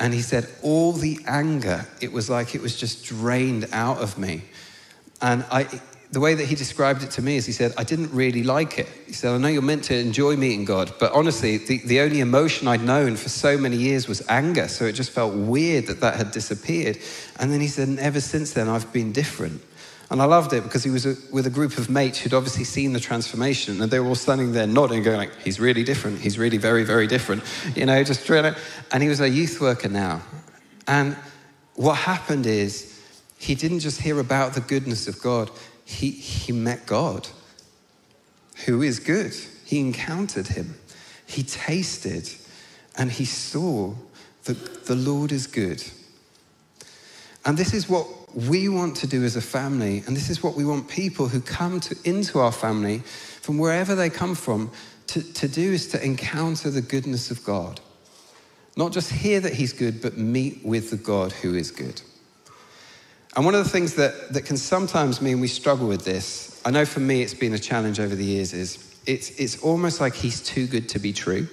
And 0.00 0.14
he 0.14 0.22
said, 0.22 0.48
all 0.62 0.92
the 0.92 1.20
anger, 1.26 1.86
it 2.00 2.10
was 2.10 2.30
like 2.30 2.54
it 2.54 2.62
was 2.62 2.74
just 2.74 3.04
drained 3.04 3.68
out 3.70 3.98
of 3.98 4.18
me. 4.18 4.42
And 5.20 5.44
I, 5.52 5.68
the 6.10 6.20
way 6.20 6.34
that 6.34 6.46
he 6.46 6.54
described 6.54 7.02
it 7.02 7.10
to 7.12 7.22
me 7.22 7.36
is 7.36 7.44
he 7.44 7.52
said, 7.52 7.74
I 7.76 7.84
didn't 7.84 8.10
really 8.10 8.42
like 8.42 8.78
it. 8.78 8.88
He 9.06 9.12
said, 9.12 9.34
I 9.34 9.36
know 9.38 9.48
you're 9.48 9.60
meant 9.60 9.84
to 9.84 9.96
enjoy 9.96 10.36
meeting 10.36 10.64
God, 10.64 10.92
but 10.98 11.12
honestly, 11.12 11.58
the, 11.58 11.78
the 11.84 12.00
only 12.00 12.20
emotion 12.20 12.66
I'd 12.66 12.82
known 12.82 13.14
for 13.14 13.28
so 13.28 13.58
many 13.58 13.76
years 13.76 14.08
was 14.08 14.26
anger. 14.28 14.68
So 14.68 14.86
it 14.86 14.92
just 14.92 15.10
felt 15.10 15.34
weird 15.34 15.86
that 15.88 16.00
that 16.00 16.16
had 16.16 16.30
disappeared. 16.30 16.98
And 17.38 17.52
then 17.52 17.60
he 17.60 17.68
said, 17.68 17.86
and 17.86 18.00
ever 18.00 18.22
since 18.22 18.54
then, 18.54 18.68
I've 18.68 18.90
been 18.92 19.12
different. 19.12 19.62
And 20.10 20.20
I 20.20 20.24
loved 20.24 20.52
it 20.52 20.64
because 20.64 20.82
he 20.82 20.90
was 20.90 21.06
with 21.30 21.46
a 21.46 21.50
group 21.50 21.78
of 21.78 21.88
mates 21.88 22.18
who'd 22.18 22.34
obviously 22.34 22.64
seen 22.64 22.92
the 22.92 23.00
transformation 23.00 23.80
and 23.80 23.90
they 23.90 24.00
were 24.00 24.08
all 24.08 24.16
standing 24.16 24.52
there 24.52 24.66
nodding, 24.66 25.04
going 25.04 25.16
like, 25.16 25.36
he's 25.40 25.60
really 25.60 25.84
different. 25.84 26.18
He's 26.18 26.36
really 26.36 26.56
very, 26.56 26.82
very 26.82 27.06
different. 27.06 27.44
You 27.76 27.86
know, 27.86 28.02
just 28.02 28.26
trying 28.26 28.42
to, 28.42 28.56
and 28.90 29.04
he 29.04 29.08
was 29.08 29.20
a 29.20 29.28
youth 29.28 29.60
worker 29.60 29.88
now. 29.88 30.20
And 30.88 31.16
what 31.76 31.94
happened 31.94 32.46
is 32.46 33.00
he 33.38 33.54
didn't 33.54 33.80
just 33.80 34.00
hear 34.00 34.18
about 34.18 34.54
the 34.54 34.60
goodness 34.60 35.06
of 35.06 35.22
God. 35.22 35.48
He, 35.84 36.10
he 36.10 36.52
met 36.52 36.86
God, 36.86 37.28
who 38.66 38.82
is 38.82 38.98
good. 38.98 39.32
He 39.64 39.78
encountered 39.78 40.48
him. 40.48 40.74
He 41.24 41.44
tasted 41.44 42.28
and 42.98 43.12
he 43.12 43.24
saw 43.24 43.94
that 44.44 44.86
the 44.86 44.96
Lord 44.96 45.30
is 45.30 45.46
good. 45.46 45.84
And 47.44 47.56
this 47.56 47.72
is 47.72 47.88
we 48.34 48.68
want 48.68 48.96
to 48.98 49.06
do 49.06 49.24
as 49.24 49.36
a 49.36 49.40
family, 49.40 50.02
and 50.06 50.16
this 50.16 50.30
is 50.30 50.42
what 50.42 50.54
we 50.54 50.64
want 50.64 50.88
people 50.88 51.28
who 51.28 51.40
come 51.40 51.80
to, 51.80 51.96
into 52.04 52.38
our 52.38 52.52
family 52.52 52.98
from 52.98 53.58
wherever 53.58 53.94
they 53.94 54.10
come 54.10 54.34
from 54.34 54.70
to, 55.08 55.22
to 55.32 55.48
do 55.48 55.72
is 55.72 55.88
to 55.88 56.04
encounter 56.04 56.70
the 56.70 56.80
goodness 56.80 57.30
of 57.30 57.44
God. 57.44 57.80
Not 58.76 58.92
just 58.92 59.12
hear 59.12 59.40
that 59.40 59.54
He's 59.54 59.72
good, 59.72 60.00
but 60.00 60.16
meet 60.16 60.64
with 60.64 60.90
the 60.90 60.96
God 60.96 61.32
who 61.32 61.54
is 61.54 61.70
good. 61.70 62.00
And 63.36 63.44
one 63.44 63.54
of 63.54 63.64
the 63.64 63.70
things 63.70 63.94
that, 63.94 64.32
that 64.32 64.44
can 64.44 64.56
sometimes 64.56 65.20
mean 65.20 65.40
we 65.40 65.48
struggle 65.48 65.88
with 65.88 66.04
this, 66.04 66.60
I 66.64 66.70
know 66.70 66.84
for 66.84 67.00
me 67.00 67.22
it's 67.22 67.34
been 67.34 67.54
a 67.54 67.58
challenge 67.58 68.00
over 68.00 68.14
the 68.14 68.24
years, 68.24 68.52
is 68.52 68.94
it's, 69.06 69.30
it's 69.30 69.62
almost 69.62 70.00
like 70.00 70.14
He's 70.14 70.42
too 70.42 70.66
good 70.66 70.88
to 70.90 70.98
be 70.98 71.12
true. 71.12 71.48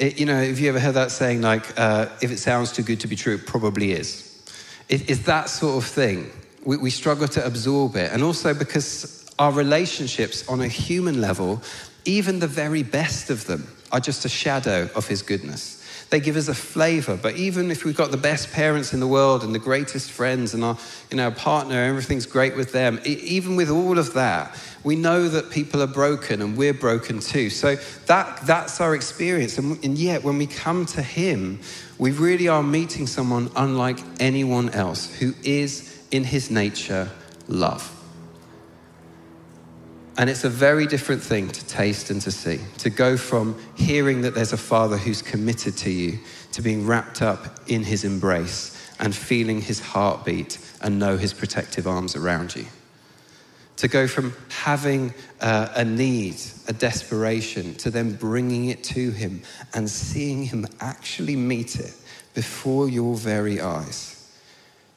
It, 0.00 0.18
you 0.18 0.24
know, 0.24 0.42
have 0.42 0.58
you 0.58 0.70
ever 0.70 0.80
heard 0.80 0.94
that 0.94 1.10
saying, 1.10 1.42
like, 1.42 1.78
uh, 1.78 2.06
if 2.22 2.30
it 2.30 2.38
sounds 2.38 2.72
too 2.72 2.82
good 2.82 3.00
to 3.00 3.06
be 3.06 3.16
true, 3.16 3.34
it 3.34 3.46
probably 3.46 3.92
is? 3.92 4.42
It, 4.88 5.10
it's 5.10 5.24
that 5.24 5.50
sort 5.50 5.76
of 5.76 5.88
thing. 5.88 6.30
We, 6.64 6.78
we 6.78 6.88
struggle 6.88 7.28
to 7.28 7.44
absorb 7.44 7.96
it. 7.96 8.10
And 8.10 8.22
also 8.22 8.54
because 8.54 9.30
our 9.38 9.52
relationships 9.52 10.48
on 10.48 10.62
a 10.62 10.68
human 10.68 11.20
level, 11.20 11.60
even 12.06 12.38
the 12.38 12.46
very 12.46 12.82
best 12.82 13.28
of 13.28 13.44
them, 13.44 13.68
are 13.92 14.00
just 14.00 14.24
a 14.24 14.28
shadow 14.30 14.88
of 14.96 15.06
His 15.06 15.20
goodness. 15.20 15.79
They 16.10 16.18
give 16.18 16.36
us 16.36 16.48
a 16.48 16.54
flavor. 16.54 17.16
But 17.16 17.36
even 17.36 17.70
if 17.70 17.84
we've 17.84 17.96
got 17.96 18.10
the 18.10 18.16
best 18.16 18.52
parents 18.52 18.92
in 18.92 18.98
the 19.00 19.06
world 19.06 19.44
and 19.44 19.54
the 19.54 19.60
greatest 19.60 20.10
friends 20.10 20.54
and 20.54 20.64
our, 20.64 20.76
you 21.10 21.16
know, 21.16 21.30
partner, 21.30 21.76
everything's 21.76 22.26
great 22.26 22.56
with 22.56 22.72
them, 22.72 23.00
even 23.04 23.54
with 23.54 23.70
all 23.70 23.96
of 23.96 24.14
that, 24.14 24.58
we 24.82 24.96
know 24.96 25.28
that 25.28 25.50
people 25.50 25.80
are 25.82 25.86
broken 25.86 26.42
and 26.42 26.56
we're 26.56 26.74
broken 26.74 27.20
too. 27.20 27.48
So 27.48 27.76
that, 28.06 28.44
that's 28.44 28.80
our 28.80 28.94
experience. 28.94 29.56
And, 29.58 29.82
and 29.84 29.96
yet, 29.96 30.24
when 30.24 30.36
we 30.36 30.46
come 30.48 30.84
to 30.86 31.02
Him, 31.02 31.60
we 31.98 32.10
really 32.10 32.48
are 32.48 32.62
meeting 32.62 33.06
someone 33.06 33.50
unlike 33.54 33.98
anyone 34.18 34.70
else 34.70 35.14
who 35.16 35.34
is, 35.44 36.02
in 36.10 36.24
His 36.24 36.50
nature, 36.50 37.08
love. 37.46 37.99
And 40.20 40.28
it's 40.28 40.44
a 40.44 40.50
very 40.50 40.86
different 40.86 41.22
thing 41.22 41.48
to 41.48 41.66
taste 41.66 42.10
and 42.10 42.20
to 42.20 42.30
see, 42.30 42.60
to 42.76 42.90
go 42.90 43.16
from 43.16 43.58
hearing 43.74 44.20
that 44.20 44.34
there's 44.34 44.52
a 44.52 44.58
father 44.58 44.98
who's 44.98 45.22
committed 45.22 45.78
to 45.78 45.90
you 45.90 46.18
to 46.52 46.60
being 46.60 46.86
wrapped 46.86 47.22
up 47.22 47.58
in 47.68 47.82
his 47.82 48.04
embrace 48.04 48.76
and 48.98 49.14
feeling 49.14 49.62
his 49.62 49.80
heartbeat 49.80 50.58
and 50.82 50.98
know 50.98 51.16
his 51.16 51.32
protective 51.32 51.86
arms 51.86 52.16
around 52.16 52.54
you. 52.54 52.66
To 53.78 53.88
go 53.88 54.06
from 54.06 54.34
having 54.50 55.14
uh, 55.40 55.70
a 55.74 55.86
need, 55.86 56.36
a 56.68 56.74
desperation, 56.74 57.74
to 57.76 57.90
then 57.90 58.12
bringing 58.12 58.66
it 58.66 58.84
to 58.84 59.12
him 59.12 59.40
and 59.72 59.88
seeing 59.88 60.42
him 60.42 60.66
actually 60.80 61.34
meet 61.34 61.80
it 61.80 61.94
before 62.34 62.90
your 62.90 63.14
very 63.14 63.58
eyes. 63.58 64.30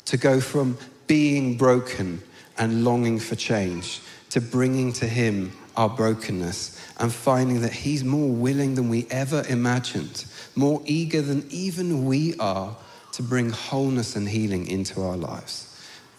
To 0.04 0.18
go 0.18 0.42
from 0.42 0.78
being 1.08 1.56
broken 1.56 2.22
and 2.58 2.84
longing 2.84 3.20
for 3.20 3.36
change 3.36 4.02
to 4.30 4.42
bringing 4.42 4.92
to 4.94 5.08
Him 5.08 5.52
our 5.76 5.90
brokenness 5.90 6.80
and 6.98 7.14
finding 7.14 7.62
that 7.62 7.74
He's 7.74 8.04
more 8.04 8.30
willing 8.30 8.76
than 8.76 8.90
we 8.90 9.08
ever 9.10 9.44
imagined, 9.48 10.26
more 10.56 10.82
eager 10.86 11.22
than 11.22 11.46
even 11.50 12.06
we 12.06 12.36
are 12.38 12.76
to 13.14 13.24
bring 13.24 13.50
wholeness 13.50 14.16
and 14.16 14.28
healing 14.28 14.68
into 14.68 15.02
our 15.02 15.18
lives. 15.18 15.70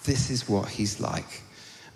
This 0.05 0.31
is 0.31 0.49
what 0.49 0.69
He's 0.69 1.01
like. 1.01 1.43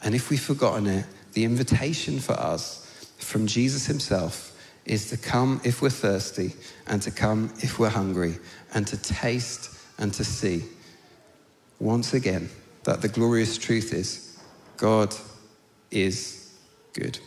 And 0.03 0.15
if 0.15 0.31
we've 0.31 0.41
forgotten 0.41 0.87
it, 0.87 1.07
the 1.35 1.45
invitation 1.45 2.19
for 2.19 2.33
us 2.33 3.09
from 3.19 3.47
Jesus 3.47 3.87
Himself 3.87 4.59
is 4.85 5.11
to 5.11 5.17
come 5.17 5.61
if 5.65 5.83
we're 5.83 5.91
thirsty 5.91 6.53
and 6.87 7.01
to 7.03 7.11
come 7.11 7.53
if 7.61 7.79
we're 7.79 7.89
hungry 7.89 8.39
and 8.75 8.87
to 8.87 8.97
taste 8.97 9.79
and 9.99 10.13
to 10.15 10.25
see 10.25 10.65
once 11.79 12.15
again 12.15 12.49
that 12.85 13.03
the 13.03 13.09
glorious 13.09 13.59
truth 13.59 13.93
is 13.93 14.28
God 14.79 15.15
is 15.91 16.55
good. 16.93 17.19